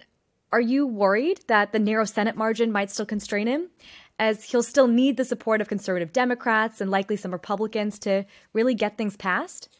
are 0.52 0.60
you 0.60 0.86
worried 0.86 1.40
that 1.46 1.72
the 1.72 1.78
narrow 1.78 2.04
Senate 2.04 2.36
margin 2.36 2.70
might 2.70 2.90
still 2.90 3.06
constrain 3.06 3.46
him? 3.46 3.70
As 4.18 4.44
he'll 4.44 4.62
still 4.62 4.88
need 4.88 5.16
the 5.16 5.24
support 5.24 5.62
of 5.62 5.68
conservative 5.70 6.12
Democrats 6.12 6.82
and 6.82 6.90
likely 6.90 7.16
some 7.16 7.32
Republicans 7.32 7.98
to 8.00 8.26
really 8.52 8.74
get 8.74 8.98
things 8.98 9.16
passed? 9.16 9.70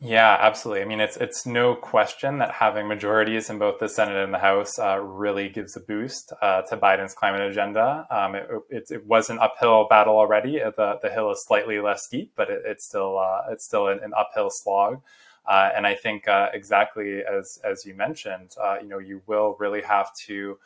Yeah, 0.00 0.36
absolutely. 0.38 0.82
I 0.82 0.84
mean, 0.86 1.00
it's 1.00 1.16
it's 1.16 1.46
no 1.46 1.74
question 1.74 2.38
that 2.38 2.50
having 2.50 2.86
majorities 2.88 3.48
in 3.48 3.58
both 3.58 3.78
the 3.80 3.88
Senate 3.88 4.22
and 4.22 4.34
the 4.34 4.38
House 4.38 4.78
uh, 4.78 4.98
really 5.00 5.48
gives 5.48 5.76
a 5.76 5.80
boost 5.80 6.32
uh, 6.42 6.62
to 6.62 6.76
Biden's 6.76 7.14
climate 7.14 7.40
agenda. 7.40 8.06
Um, 8.10 8.34
it, 8.34 8.48
it, 8.68 8.84
it, 8.90 9.06
was 9.06 9.30
an 9.30 9.38
uphill 9.38 9.86
battle 9.88 10.16
already. 10.18 10.60
Uh, 10.60 10.72
the 10.76 10.98
the 11.00 11.08
hill 11.08 11.30
is 11.30 11.42
slightly 11.46 11.80
less 11.80 12.04
steep, 12.04 12.32
but 12.36 12.50
it, 12.50 12.62
it's 12.66 12.84
still 12.84 13.18
uh, 13.18 13.42
it's 13.50 13.64
still 13.64 13.88
an, 13.88 14.00
an 14.02 14.12
uphill 14.16 14.50
slog. 14.50 15.00
Uh, 15.46 15.70
and 15.74 15.86
I 15.86 15.94
think 15.94 16.28
uh, 16.28 16.48
exactly 16.52 17.22
as 17.24 17.58
as 17.64 17.86
you 17.86 17.94
mentioned, 17.94 18.50
you 18.82 18.88
know, 18.88 18.98
you 18.98 19.22
will 19.26 19.56
really 19.58 19.82
have 19.82 20.14
to 20.26 20.58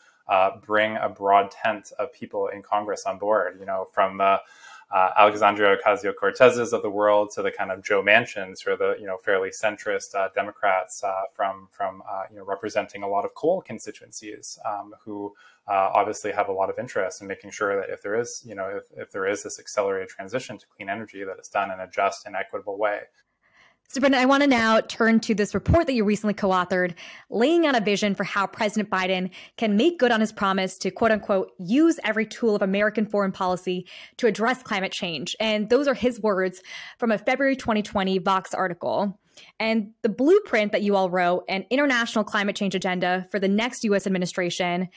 bring 0.67 0.97
a 0.97 1.09
broad 1.09 1.53
tent 1.53 1.93
of 1.99 2.13
people 2.13 2.49
in 2.49 2.63
Congress 2.63 3.05
on 3.07 3.19
board. 3.19 3.59
You 3.61 3.67
know, 3.67 3.87
from 3.93 4.19
the 4.19 4.41
uh, 4.91 5.11
Alexandria 5.19 5.77
Ocasio 5.77 6.15
Cortez's 6.15 6.73
of 6.73 6.83
the 6.83 6.91
world 6.91 7.31
to 7.35 7.43
the 7.43 7.51
kind 7.51 7.71
of 7.71 7.83
Joe 7.83 8.03
Manchins 8.03 8.67
or 8.67 8.77
the 8.77 8.97
you 8.99 9.07
know 9.07 9.19
fairly 9.19 9.51
centrist 9.51 10.15
uh, 10.15 10.29
Democrats 10.35 11.05
uh, 11.05 11.23
from 11.35 11.69
from 11.71 12.03
uh, 12.09 12.23
you 12.31 12.39
know 12.39 12.45
representing 12.45 13.03
a 13.03 13.09
lot 13.09 13.25
of 13.25 13.35
coal 13.35 13.61
constituencies 13.61 14.59
um, 14.65 14.95
who 15.05 15.35
uh, 15.69 15.91
obviously 15.95 16.33
have 16.33 16.49
a 16.49 16.53
lot 16.53 16.71
of 16.71 16.79
interest 16.79 17.21
in 17.21 17.27
making 17.27 17.51
sure 17.51 17.79
that 17.79 17.91
if 17.91 18.03
there 18.03 18.19
is 18.19 18.43
you 18.47 18.55
know 18.55 18.69
if, 18.69 18.85
if 18.97 19.11
there 19.11 19.27
is 19.27 19.43
this 19.43 19.59
accelerated 19.59 20.09
transition 20.09 20.57
to 20.57 20.67
clean 20.75 20.89
energy 20.89 21.23
that 21.23 21.37
it's 21.39 21.51
done 21.51 21.71
in 21.71 21.81
a 21.81 21.89
just 21.89 22.27
and 22.27 22.35
equitable 22.35 22.79
way. 22.79 23.01
So, 23.91 24.01
Brendan, 24.01 24.21
I 24.21 24.27
want 24.27 24.43
to 24.43 24.47
now 24.47 24.83
turn 24.83 25.19
to 25.21 25.35
this 25.35 25.55
report 25.55 25.87
that 25.87 25.95
you 25.95 26.05
recently 26.05 26.35
co 26.35 26.51
authored, 26.51 26.93
laying 27.31 27.65
out 27.65 27.75
a 27.75 27.81
vision 27.81 28.15
for 28.15 28.23
how 28.23 28.47
President 28.47 28.91
Biden 28.91 29.31
can 29.57 29.79
make 29.79 29.99
good 29.99 30.13
on 30.13 30.21
his 30.21 30.31
promise 30.31 30.77
to 30.79 30.91
quote 30.91 31.11
unquote 31.11 31.53
use 31.59 31.99
every 32.05 32.27
tool 32.27 32.55
of 32.55 32.61
American 32.61 33.07
foreign 33.07 33.33
policy 33.33 33.89
to 34.19 34.27
address 34.27 34.63
climate 34.63 34.93
change. 34.93 35.35
And 35.41 35.71
those 35.71 35.89
are 35.89 35.95
his 35.95 36.21
words 36.21 36.63
from 36.99 37.11
a 37.11 37.17
February 37.17 37.57
2020 37.57 38.19
Vox 38.19 38.53
article. 38.53 39.19
And 39.59 39.93
the 40.03 40.11
blueprint 40.11 40.73
that 40.73 40.83
you 40.83 40.95
all 40.95 41.09
wrote, 41.09 41.45
an 41.49 41.65
international 41.71 42.25
climate 42.25 42.57
change 42.57 42.75
agenda 42.75 43.27
for 43.31 43.39
the 43.39 43.49
next 43.49 43.85
US 43.85 44.07
administration, 44.07 44.91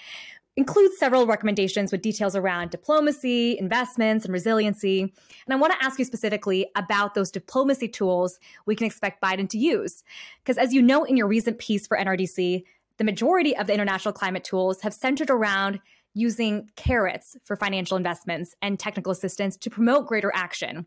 includes 0.62 0.96
several 1.00 1.26
recommendations 1.26 1.92
with 1.92 2.04
details 2.04 2.36
around 2.36 2.70
diplomacy, 2.70 3.58
investments, 3.58 4.26
and 4.26 4.32
resiliency. 4.32 5.02
And 5.02 5.12
I 5.50 5.56
want 5.56 5.74
to 5.74 5.84
ask 5.84 5.98
you 5.98 6.06
specifically 6.06 6.68
about 6.76 7.16
those 7.16 7.32
diplomacy 7.32 7.88
tools 7.88 8.40
we 8.68 8.76
can 8.76 8.86
expect 8.86 9.24
Biden 9.24 9.50
to 9.50 9.58
use. 9.58 10.04
Because 10.44 10.60
as 10.60 10.72
you 10.72 10.84
know 10.84 11.04
in 11.04 11.18
your 11.18 11.26
recent 11.26 11.58
piece 11.58 11.88
for 11.88 11.98
NRDC, 11.98 12.64
the 12.98 13.04
majority 13.04 13.58
of 13.58 13.66
the 13.66 13.74
international 13.74 14.14
climate 14.14 14.44
tools 14.44 14.82
have 14.82 14.94
centered 14.94 15.32
around 15.32 15.80
using 16.14 16.70
carrots 16.76 17.36
for 17.44 17.56
financial 17.56 17.98
investments 17.98 18.54
and 18.62 18.78
technical 18.78 19.12
assistance 19.12 19.58
to 19.58 19.72
promote 19.72 20.06
greater 20.06 20.32
action. 20.36 20.86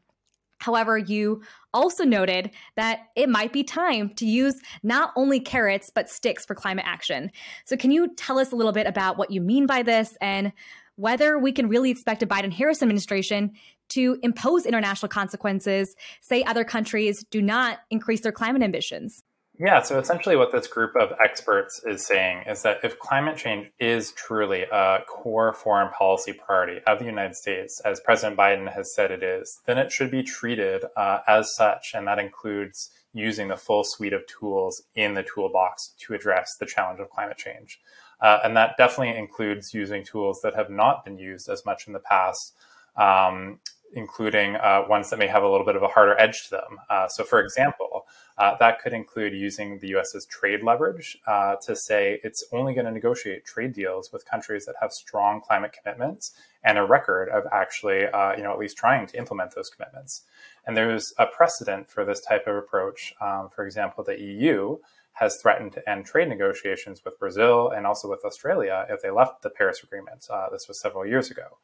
However, 0.64 0.96
you 0.96 1.42
also 1.74 2.04
noted 2.04 2.50
that 2.76 3.08
it 3.16 3.28
might 3.28 3.52
be 3.52 3.62
time 3.62 4.08
to 4.14 4.24
use 4.24 4.54
not 4.82 5.12
only 5.14 5.38
carrots, 5.38 5.90
but 5.94 6.08
sticks 6.08 6.46
for 6.46 6.54
climate 6.54 6.86
action. 6.88 7.30
So, 7.66 7.76
can 7.76 7.90
you 7.90 8.14
tell 8.14 8.38
us 8.38 8.50
a 8.50 8.56
little 8.56 8.72
bit 8.72 8.86
about 8.86 9.18
what 9.18 9.30
you 9.30 9.42
mean 9.42 9.66
by 9.66 9.82
this 9.82 10.16
and 10.22 10.54
whether 10.96 11.38
we 11.38 11.52
can 11.52 11.68
really 11.68 11.90
expect 11.90 12.22
a 12.22 12.26
Biden 12.26 12.50
Harris 12.50 12.82
administration 12.82 13.52
to 13.90 14.18
impose 14.22 14.64
international 14.64 15.10
consequences, 15.10 15.94
say 16.22 16.42
other 16.44 16.64
countries 16.64 17.26
do 17.30 17.42
not 17.42 17.80
increase 17.90 18.22
their 18.22 18.32
climate 18.32 18.62
ambitions? 18.62 19.22
Yeah, 19.56 19.82
so 19.82 20.00
essentially, 20.00 20.34
what 20.34 20.50
this 20.50 20.66
group 20.66 20.96
of 20.96 21.12
experts 21.24 21.80
is 21.86 22.04
saying 22.04 22.42
is 22.48 22.62
that 22.62 22.78
if 22.82 22.98
climate 22.98 23.36
change 23.36 23.70
is 23.78 24.10
truly 24.12 24.62
a 24.62 25.04
core 25.06 25.52
foreign 25.52 25.92
policy 25.92 26.32
priority 26.32 26.80
of 26.88 26.98
the 26.98 27.04
United 27.04 27.36
States, 27.36 27.80
as 27.84 28.00
President 28.00 28.36
Biden 28.36 28.72
has 28.72 28.92
said 28.92 29.12
it 29.12 29.22
is, 29.22 29.60
then 29.66 29.78
it 29.78 29.92
should 29.92 30.10
be 30.10 30.24
treated 30.24 30.84
uh, 30.96 31.20
as 31.28 31.54
such, 31.54 31.92
and 31.94 32.04
that 32.08 32.18
includes 32.18 32.90
using 33.12 33.46
the 33.46 33.56
full 33.56 33.84
suite 33.84 34.12
of 34.12 34.26
tools 34.26 34.82
in 34.96 35.14
the 35.14 35.22
toolbox 35.22 35.94
to 36.00 36.14
address 36.14 36.56
the 36.58 36.66
challenge 36.66 36.98
of 36.98 37.08
climate 37.10 37.38
change. 37.38 37.78
Uh, 38.20 38.40
and 38.42 38.56
that 38.56 38.76
definitely 38.76 39.16
includes 39.16 39.72
using 39.72 40.04
tools 40.04 40.40
that 40.42 40.56
have 40.56 40.68
not 40.68 41.04
been 41.04 41.16
used 41.16 41.48
as 41.48 41.64
much 41.64 41.86
in 41.86 41.92
the 41.92 42.00
past. 42.00 42.54
Um, 42.96 43.60
including 43.94 44.56
uh, 44.56 44.82
ones 44.88 45.10
that 45.10 45.18
may 45.18 45.26
have 45.26 45.42
a 45.42 45.48
little 45.48 45.64
bit 45.64 45.76
of 45.76 45.82
a 45.82 45.88
harder 45.88 46.18
edge 46.18 46.44
to 46.44 46.50
them. 46.50 46.78
Uh, 46.90 47.08
so, 47.08 47.24
for 47.24 47.40
example, 47.40 47.93
Uh, 48.36 48.56
that 48.58 48.80
could 48.80 48.92
include 48.92 49.32
using 49.32 49.78
the 49.78 49.88
US's 49.88 50.26
trade 50.26 50.62
leverage 50.64 51.16
uh, 51.26 51.54
to 51.64 51.76
say 51.76 52.20
it's 52.24 52.44
only 52.52 52.74
going 52.74 52.86
to 52.86 52.90
negotiate 52.90 53.44
trade 53.44 53.72
deals 53.72 54.10
with 54.12 54.24
countries 54.26 54.66
that 54.66 54.74
have 54.80 54.90
strong 54.90 55.40
climate 55.40 55.72
commitments 55.72 56.32
and 56.64 56.76
a 56.76 56.84
record 56.84 57.28
of 57.28 57.44
actually, 57.52 58.06
uh, 58.06 58.34
you 58.36 58.42
know, 58.42 58.52
at 58.52 58.58
least 58.58 58.76
trying 58.76 59.06
to 59.06 59.16
implement 59.16 59.54
those 59.54 59.70
commitments. 59.70 60.22
And 60.66 60.76
there's 60.76 61.12
a 61.18 61.26
precedent 61.26 61.88
for 61.88 62.04
this 62.04 62.20
type 62.20 62.46
of 62.46 62.56
approach. 62.56 63.14
Um, 63.20 63.48
for 63.54 63.64
example, 63.64 64.02
the 64.02 64.18
EU 64.18 64.78
has 65.12 65.36
threatened 65.40 65.72
to 65.72 65.88
end 65.88 66.04
trade 66.04 66.28
negotiations 66.28 67.02
with 67.04 67.18
Brazil 67.20 67.70
and 67.70 67.86
also 67.86 68.08
with 68.08 68.24
Australia 68.24 68.84
if 68.90 69.00
they 69.00 69.10
left 69.10 69.42
the 69.42 69.50
Paris 69.50 69.80
Agreement. 69.84 70.26
Uh, 70.28 70.48
this 70.50 70.66
was 70.66 70.80
several 70.80 71.06
years 71.06 71.30
ago. 71.30 71.58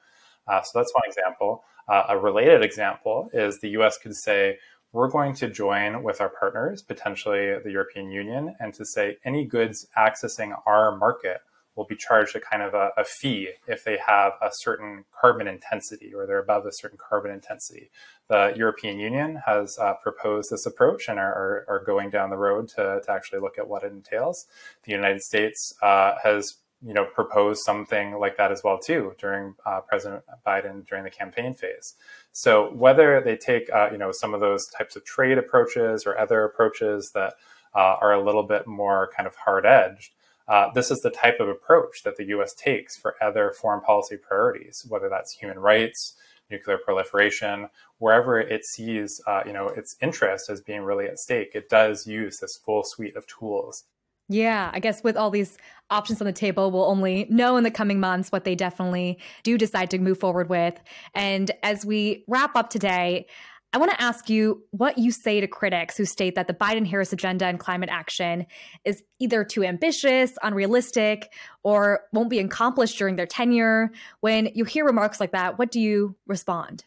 Uh, 0.47 0.63
so 0.63 0.79
that's 0.79 0.95
one 0.95 1.03
example. 1.07 1.65
Uh, 1.89 2.05
a 2.11 2.19
related 2.19 2.63
example 2.63 3.29
is 3.33 3.59
the 3.59 3.71
US 3.71 3.99
could 3.99 4.15
say, 4.15 4.59
we're 4.92 5.09
going 5.09 5.35
to 5.35 5.48
join 5.48 6.03
with 6.03 6.20
our 6.20 6.29
partners, 6.29 6.83
potentially 6.83 7.57
the 7.62 7.70
European 7.70 8.11
Union, 8.11 8.57
and 8.59 8.74
to 8.74 8.85
say 8.85 9.18
any 9.24 9.44
goods 9.44 9.87
accessing 9.96 10.57
our 10.66 10.96
market 10.96 11.40
will 11.76 11.85
be 11.85 11.96
charged 11.96 12.35
a 12.35 12.40
kind 12.40 12.62
of 12.62 12.74
a, 12.74 12.90
a, 12.96 13.05
fee 13.05 13.48
if 13.68 13.85
they 13.85 13.96
have 14.05 14.33
a 14.42 14.50
certain 14.53 15.05
carbon 15.18 15.46
intensity 15.46 16.12
or 16.12 16.26
they're 16.26 16.40
above 16.40 16.66
a 16.66 16.72
certain 16.72 16.98
carbon 16.98 17.31
intensity. 17.31 17.90
The 18.29 18.53
European 18.57 18.98
Union 18.98 19.40
has 19.46 19.79
uh, 19.79 19.94
proposed 19.94 20.50
this 20.50 20.66
approach 20.66 21.09
and 21.09 21.18
are, 21.18 21.64
are, 21.68 21.83
going 21.85 22.11
down 22.11 22.31
the 22.31 22.37
road 22.37 22.68
to, 22.70 23.00
to 23.05 23.11
actually 23.11 23.40
look 23.40 23.57
at 23.57 23.68
what 23.68 23.85
it 23.85 23.92
entails. 23.92 24.46
The 24.85 24.92
United 24.92 25.22
States 25.22 25.72
uh, 25.81 26.16
has 26.22 26.57
you 26.83 26.95
know 26.95 27.05
proposed 27.05 27.62
something 27.64 28.19
like 28.19 28.37
that 28.37 28.51
as 28.51 28.62
well 28.64 28.79
too 28.79 29.14
during 29.19 29.55
uh, 29.66 29.81
President 29.81 30.23
Biden 30.47 30.87
during 30.87 31.05
the 31.05 31.11
campaign 31.11 31.55
phase. 31.55 31.95
So 32.33 32.73
whether 32.73 33.21
they 33.21 33.37
take 33.37 33.71
uh, 33.73 33.90
you 33.93 33.99
know 33.99 34.12
some 34.12 34.35
of 34.35 34.40
those 34.40 34.66
types 34.69 34.97
of 34.97 35.05
trade 35.05 35.38
approaches 35.38 36.05
or 36.07 36.19
other 36.19 36.45
approaches 36.45 37.11
that 37.14 37.35
uh, 37.75 37.97
are 38.01 38.14
a 38.14 38.25
little 38.25 38.43
bit 38.43 38.66
more 38.66 39.11
kind 39.16 39.27
of 39.27 39.37
hard 39.37 39.66
edged, 39.66 40.12
uh, 40.49 40.71
this 40.75 40.90
is 40.90 40.99
the 41.01 41.11
type 41.11 41.38
of 41.38 41.49
approach 41.49 42.03
that 42.03 42.16
the 42.16 42.25
U.S. 42.27 42.55
takes 42.55 42.97
for 42.97 43.14
other 43.23 43.53
foreign 43.53 43.81
policy 43.83 44.16
priorities, 44.16 44.85
whether 44.88 45.09
that's 45.09 45.33
human 45.33 45.59
rights, 45.59 46.16
nuclear 46.51 46.79
proliferation, 46.79 47.69
wherever 47.99 48.40
it 48.40 48.64
sees 48.64 49.21
uh, 49.27 49.43
you 49.45 49.53
know 49.53 49.69
its 49.69 49.97
interest 50.01 50.49
as 50.49 50.61
being 50.61 50.83
really 50.83 51.07
at 51.07 51.19
stake. 51.19 51.51
It 51.55 51.69
does 51.69 52.07
use 52.07 52.38
this 52.38 52.57
full 52.57 52.85
suite 52.85 53.16
of 53.16 53.27
tools 53.27 53.85
yeah, 54.31 54.71
I 54.73 54.79
guess 54.79 55.03
with 55.03 55.16
all 55.16 55.31
these 55.31 55.59
options 55.90 56.21
on 56.21 56.27
the 56.27 56.33
table, 56.33 56.71
we'll 56.71 56.85
only 56.85 57.27
know 57.29 57.57
in 57.57 57.64
the 57.64 57.71
coming 57.71 57.99
months 57.99 58.31
what 58.31 58.45
they 58.45 58.55
definitely 58.55 59.19
do 59.43 59.59
decide 59.59 59.90
to 59.90 59.99
move 59.99 60.21
forward 60.21 60.49
with. 60.49 60.81
And 61.14 61.51
as 61.64 61.85
we 61.85 62.25
wrap 62.29 62.55
up 62.55 62.71
today, 62.71 63.27
I 63.73 63.79
want 63.79 63.90
to 63.90 64.01
ask 64.01 64.31
you 64.31 64.62
what 64.71 64.99
you 64.99 65.11
say 65.11 65.40
to 65.40 65.49
critics 65.49 65.97
who 65.97 66.05
state 66.05 66.37
that 66.37 66.47
the 66.47 66.55
Biden 66.55 66.87
Harris 66.87 67.12
agenda 67.12 67.47
and 67.47 67.59
climate 67.59 67.88
action 67.90 68.47
is 68.85 69.03
either 69.19 69.45
too 69.45 69.64
ambitious, 69.64 70.33
unrealistic, 70.45 71.33
or 71.64 72.03
won't 72.12 72.31
be 72.31 72.38
accomplished 72.38 72.99
during 72.99 73.16
their 73.16 73.27
tenure. 73.27 73.90
When 74.21 74.51
you 74.55 74.64
hear 74.64 74.85
remarks 74.85 75.19
like 75.19 75.33
that, 75.33 75.59
what 75.59 75.73
do 75.73 75.81
you 75.81 76.14
respond? 76.29 76.85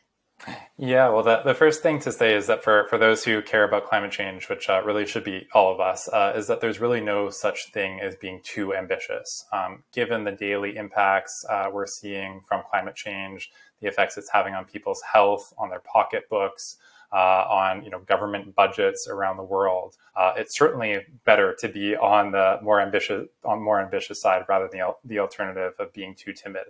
Yeah, 0.78 1.10
well, 1.10 1.24
the, 1.24 1.42
the 1.44 1.54
first 1.54 1.82
thing 1.82 2.00
to 2.02 2.12
say 2.12 2.36
is 2.36 2.48
that 2.48 2.64
for, 2.64 2.88
for 2.90 2.98
those 2.98 3.24
who 3.24 3.42
care 3.42 3.64
about 3.64 3.86
climate 3.88 4.12
change, 4.12 4.50
which 4.50 4.70
uh, 4.70 4.82
really 4.84 5.06
should 5.06 5.24
be 5.24 5.48
all 5.54 5.72
of 5.72 5.80
us, 5.80 6.10
uh, 6.10 6.34
is 6.36 6.48
that 6.48 6.62
there's 6.62 6.80
really 6.80 7.00
no 7.00 7.30
such 7.30 7.72
thing 7.72 8.00
as 8.02 8.16
being 8.16 8.42
too 8.44 8.76
ambitious. 8.76 9.46
Um, 9.54 9.84
given 9.94 10.24
the 10.24 10.32
daily 10.32 10.76
impacts 10.76 11.46
uh, 11.50 11.70
we're 11.72 11.88
seeing 11.88 12.42
from 12.48 12.64
climate 12.70 12.96
change, 12.96 13.52
the 13.82 13.88
effects 13.88 14.18
it's 14.18 14.32
having 14.32 14.56
on 14.56 14.66
people's 14.66 15.02
health, 15.02 15.54
on 15.58 15.70
their 15.70 15.82
pocketbooks, 15.82 16.78
uh, 17.14 17.46
on 17.48 17.84
you 17.84 17.92
know 17.92 18.00
government 18.00 18.56
budgets 18.56 19.08
around 19.08 19.38
the 19.38 19.44
world, 19.44 19.96
uh, 20.16 20.34
it's 20.36 20.58
certainly 20.58 20.98
better 21.26 21.56
to 21.60 21.70
be 21.70 21.96
on 21.96 22.32
the 22.32 22.58
more 22.64 22.82
ambitious 22.82 23.28
on 23.46 23.62
more 23.62 23.80
ambitious 23.80 24.20
side 24.20 24.44
rather 24.50 24.68
than 24.68 24.80
the, 24.80 24.96
the 25.06 25.20
alternative 25.20 25.74
of 25.80 25.94
being 25.94 26.16
too 26.16 26.34
timid. 26.34 26.66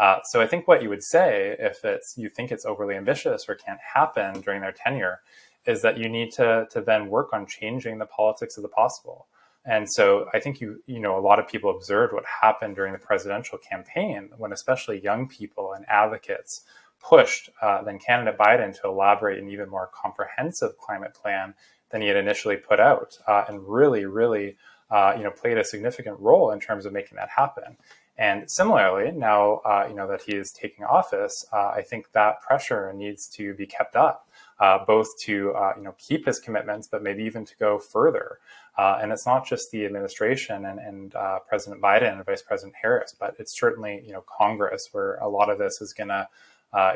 Uh, 0.00 0.18
so 0.24 0.40
I 0.40 0.46
think 0.46 0.66
what 0.66 0.82
you 0.82 0.88
would 0.88 1.04
say 1.04 1.54
if 1.58 1.84
it's 1.84 2.14
you 2.16 2.30
think 2.30 2.50
it's 2.50 2.64
overly 2.64 2.96
ambitious 2.96 3.44
or 3.48 3.54
can't 3.54 3.78
happen 3.94 4.40
during 4.40 4.62
their 4.62 4.72
tenure 4.72 5.20
is 5.66 5.82
that 5.82 5.98
you 5.98 6.08
need 6.08 6.32
to 6.32 6.66
to 6.70 6.80
then 6.80 7.08
work 7.08 7.34
on 7.34 7.46
changing 7.46 7.98
the 7.98 8.06
politics 8.06 8.56
of 8.56 8.62
the 8.62 8.68
possible. 8.68 9.26
And 9.66 9.86
so 9.90 10.26
I 10.32 10.40
think 10.40 10.58
you 10.58 10.82
you 10.86 11.00
know 11.00 11.18
a 11.18 11.20
lot 11.20 11.38
of 11.38 11.46
people 11.46 11.70
observed 11.70 12.14
what 12.14 12.24
happened 12.40 12.76
during 12.76 12.94
the 12.94 12.98
presidential 12.98 13.58
campaign 13.58 14.30
when 14.38 14.52
especially 14.52 14.98
young 15.02 15.28
people 15.28 15.74
and 15.74 15.84
advocates 15.86 16.62
pushed 16.98 17.50
uh, 17.60 17.82
then 17.82 17.98
candidate 17.98 18.38
Biden 18.38 18.78
to 18.80 18.88
elaborate 18.88 19.38
an 19.38 19.50
even 19.50 19.68
more 19.68 19.90
comprehensive 19.92 20.78
climate 20.78 21.12
plan 21.12 21.54
than 21.90 22.00
he 22.00 22.08
had 22.08 22.16
initially 22.16 22.56
put 22.56 22.80
out, 22.80 23.18
uh, 23.26 23.44
and 23.48 23.68
really 23.68 24.06
really 24.06 24.56
uh, 24.90 25.12
you 25.14 25.24
know 25.24 25.30
played 25.30 25.58
a 25.58 25.64
significant 25.64 26.18
role 26.20 26.52
in 26.52 26.58
terms 26.58 26.86
of 26.86 26.92
making 26.94 27.16
that 27.16 27.28
happen. 27.28 27.76
And 28.20 28.50
similarly, 28.50 29.12
now 29.12 29.62
uh, 29.64 29.86
you 29.88 29.94
know 29.94 30.06
that 30.06 30.20
he 30.20 30.32
is 30.32 30.52
taking 30.52 30.84
office, 30.84 31.46
uh, 31.54 31.68
I 31.74 31.80
think 31.80 32.12
that 32.12 32.42
pressure 32.42 32.92
needs 32.92 33.26
to 33.28 33.54
be 33.54 33.64
kept 33.64 33.96
up, 33.96 34.28
uh, 34.60 34.84
both 34.84 35.18
to 35.20 35.52
uh, 35.54 35.72
you 35.78 35.82
know 35.82 35.94
keep 35.96 36.26
his 36.26 36.38
commitments, 36.38 36.86
but 36.86 37.02
maybe 37.02 37.24
even 37.24 37.46
to 37.46 37.56
go 37.56 37.78
further. 37.78 38.38
Uh, 38.76 38.98
and 39.00 39.10
it's 39.10 39.24
not 39.24 39.46
just 39.46 39.70
the 39.70 39.86
administration 39.86 40.66
and, 40.66 40.78
and 40.78 41.14
uh, 41.14 41.38
President 41.48 41.80
Biden 41.80 42.12
and 42.12 42.24
Vice 42.26 42.42
President 42.42 42.74
Harris, 42.80 43.16
but 43.18 43.34
it's 43.38 43.58
certainly 43.58 44.02
you 44.04 44.12
know 44.12 44.22
Congress 44.38 44.90
where 44.92 45.14
a 45.16 45.28
lot 45.28 45.48
of 45.48 45.58
this 45.58 45.80
is 45.80 45.94
going 45.94 46.08
to 46.08 46.28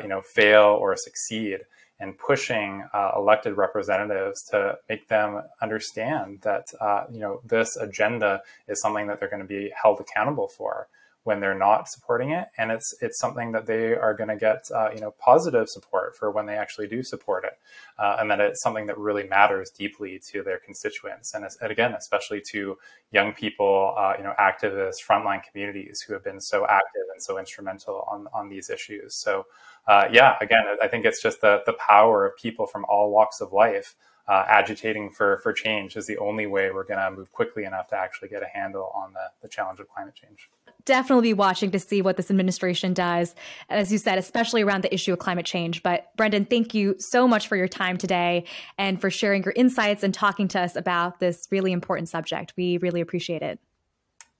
you 0.03 0.07
know 0.07 0.21
fail 0.21 0.77
or 0.79 0.95
succeed 0.95 1.61
and 1.99 2.15
pushing 2.19 2.87
elected 3.15 3.57
representatives 3.57 4.43
to 4.43 4.77
make 4.87 5.07
them 5.07 5.41
understand 5.59 6.41
that 6.41 6.67
you 7.11 7.19
know 7.19 7.41
this 7.43 7.77
agenda 7.77 8.43
is 8.67 8.79
something 8.79 9.07
that 9.07 9.19
they're 9.19 9.29
going 9.29 9.41
to 9.41 9.47
be 9.47 9.71
held 9.81 9.99
accountable 9.99 10.47
for 10.47 10.87
when 11.25 11.39
they're 11.39 11.57
not 11.57 11.89
supporting 11.89 12.29
it, 12.29 12.47
and 12.57 12.71
it's 12.71 12.93
it's 13.01 13.19
something 13.19 13.51
that 13.51 13.65
they 13.65 13.95
are 13.95 14.13
going 14.13 14.29
to 14.29 14.35
get 14.35 14.63
uh, 14.73 14.89
you 14.93 15.01
know 15.01 15.11
positive 15.19 15.67
support 15.67 16.15
for 16.15 16.29
when 16.29 16.45
they 16.45 16.55
actually 16.55 16.87
do 16.87 17.01
support 17.01 17.43
it, 17.43 17.53
uh, 17.97 18.17
and 18.19 18.29
that 18.29 18.39
it's 18.39 18.61
something 18.61 18.85
that 18.85 18.97
really 18.97 19.27
matters 19.27 19.71
deeply 19.71 20.19
to 20.19 20.43
their 20.43 20.59
constituents, 20.59 21.33
and, 21.33 21.43
and 21.61 21.71
again, 21.71 21.93
especially 21.95 22.39
to 22.39 22.77
young 23.11 23.33
people, 23.33 23.95
uh, 23.97 24.13
you 24.17 24.23
know, 24.23 24.33
activists, 24.39 25.03
frontline 25.03 25.41
communities 25.43 25.99
who 26.01 26.13
have 26.13 26.23
been 26.23 26.39
so 26.39 26.65
active 26.67 27.03
and 27.11 27.21
so 27.21 27.39
instrumental 27.39 28.07
on 28.07 28.27
on 28.31 28.47
these 28.47 28.69
issues. 28.69 29.15
So, 29.15 29.47
uh, 29.87 30.07
yeah, 30.11 30.35
again, 30.41 30.63
I 30.81 30.87
think 30.87 31.05
it's 31.05 31.23
just 31.23 31.41
the 31.41 31.63
the 31.65 31.73
power 31.73 32.27
of 32.27 32.37
people 32.37 32.67
from 32.67 32.85
all 32.87 33.11
walks 33.11 33.41
of 33.41 33.51
life. 33.51 33.95
Uh, 34.27 34.43
agitating 34.49 35.11
for, 35.11 35.37
for 35.43 35.53
change 35.53 35.95
is 35.95 36.07
the 36.07 36.17
only 36.17 36.47
way 36.47 36.71
we're 36.71 36.83
going 36.83 36.99
to 36.99 37.11
move 37.11 37.31
quickly 37.31 37.63
enough 37.63 37.87
to 37.87 37.95
actually 37.95 38.27
get 38.27 38.41
a 38.41 38.47
handle 38.47 38.91
on 38.95 39.13
the, 39.13 39.19
the 39.43 39.47
challenge 39.47 39.79
of 39.79 39.87
climate 39.87 40.15
change 40.15 40.49
definitely 40.85 41.29
be 41.29 41.33
watching 41.33 41.71
to 41.71 41.79
see 41.79 42.01
what 42.01 42.15
this 42.15 42.29
administration 42.29 42.93
does, 42.93 43.35
as 43.69 43.91
you 43.91 43.97
said, 43.97 44.17
especially 44.17 44.61
around 44.61 44.83
the 44.83 44.93
issue 44.93 45.11
of 45.11 45.19
climate 45.19 45.45
change. 45.45 45.83
But 45.83 46.15
Brendan, 46.15 46.45
thank 46.45 46.73
you 46.73 46.95
so 46.99 47.27
much 47.27 47.47
for 47.47 47.55
your 47.55 47.67
time 47.67 47.97
today 47.97 48.45
and 48.77 49.01
for 49.01 49.09
sharing 49.09 49.43
your 49.43 49.53
insights 49.55 50.03
and 50.03 50.13
talking 50.13 50.47
to 50.49 50.61
us 50.61 50.75
about 50.75 51.19
this 51.19 51.47
really 51.51 51.71
important 51.71 52.07
subject. 52.07 52.53
We 52.55 52.77
really 52.77 53.01
appreciate 53.01 53.41
it. 53.41 53.59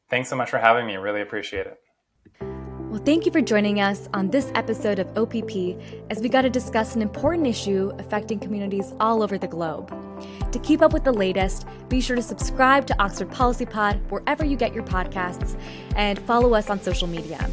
Thanks 0.10 0.30
so 0.30 0.36
much 0.36 0.52
for 0.52 0.60
having 0.60 0.86
me. 0.86 0.98
Really 0.98 1.22
appreciate 1.22 1.66
it. 1.66 1.80
Well, 2.96 3.04
thank 3.04 3.26
you 3.26 3.32
for 3.34 3.42
joining 3.42 3.82
us 3.82 4.08
on 4.14 4.30
this 4.30 4.50
episode 4.56 5.00
of 5.00 5.18
OPP 5.18 5.78
as 6.10 6.20
we 6.22 6.30
got 6.30 6.44
to 6.44 6.50
discuss 6.50 6.96
an 6.96 7.02
important 7.02 7.46
issue 7.46 7.92
affecting 8.00 8.40
communities 8.40 8.94
all 9.02 9.22
over 9.22 9.38
the 9.38 9.50
globe. 9.50 9.94
To 10.54 10.60
keep 10.60 10.82
up 10.82 10.94
with 10.94 11.04
the 11.04 11.12
latest, 11.12 11.68
be 11.90 12.00
sure 12.00 12.16
to 12.16 12.22
subscribe 12.22 12.88
to 12.88 12.98
Oxford 12.98 13.30
Policy 13.30 13.66
Pod 13.66 14.00
wherever 14.10 14.46
you 14.46 14.56
get 14.56 14.74
your 14.74 14.86
podcasts 14.86 15.60
and 15.98 16.18
follow 16.20 16.54
us 16.54 16.70
on 16.70 16.80
social 16.80 17.10
media. 17.10 17.50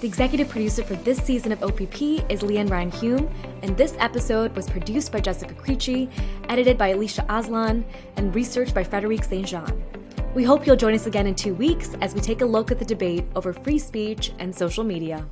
The 0.00 0.06
executive 0.06 0.48
producer 0.48 0.82
for 0.82 0.94
this 0.94 1.18
season 1.18 1.52
of 1.52 1.62
OPP 1.62 2.00
is 2.30 2.40
Leanne 2.40 2.70
Ryan 2.70 2.92
Hume, 2.92 3.30
and 3.60 3.76
this 3.76 3.94
episode 3.98 4.56
was 4.56 4.70
produced 4.70 5.12
by 5.12 5.20
Jessica 5.20 5.52
Creechy, 5.52 6.10
edited 6.48 6.78
by 6.78 6.88
Alicia 6.88 7.26
Aslan, 7.28 7.84
and 8.16 8.34
researched 8.34 8.74
by 8.74 8.84
Frederic 8.84 9.22
St. 9.24 9.46
Jean. 9.46 10.01
We 10.34 10.44
hope 10.44 10.66
you'll 10.66 10.76
join 10.76 10.94
us 10.94 11.04
again 11.04 11.26
in 11.26 11.34
two 11.34 11.54
weeks 11.54 11.94
as 12.00 12.14
we 12.14 12.20
take 12.22 12.40
a 12.40 12.46
look 12.46 12.70
at 12.70 12.78
the 12.78 12.86
debate 12.86 13.26
over 13.36 13.52
free 13.52 13.78
speech 13.78 14.32
and 14.38 14.54
social 14.54 14.82
media. 14.82 15.26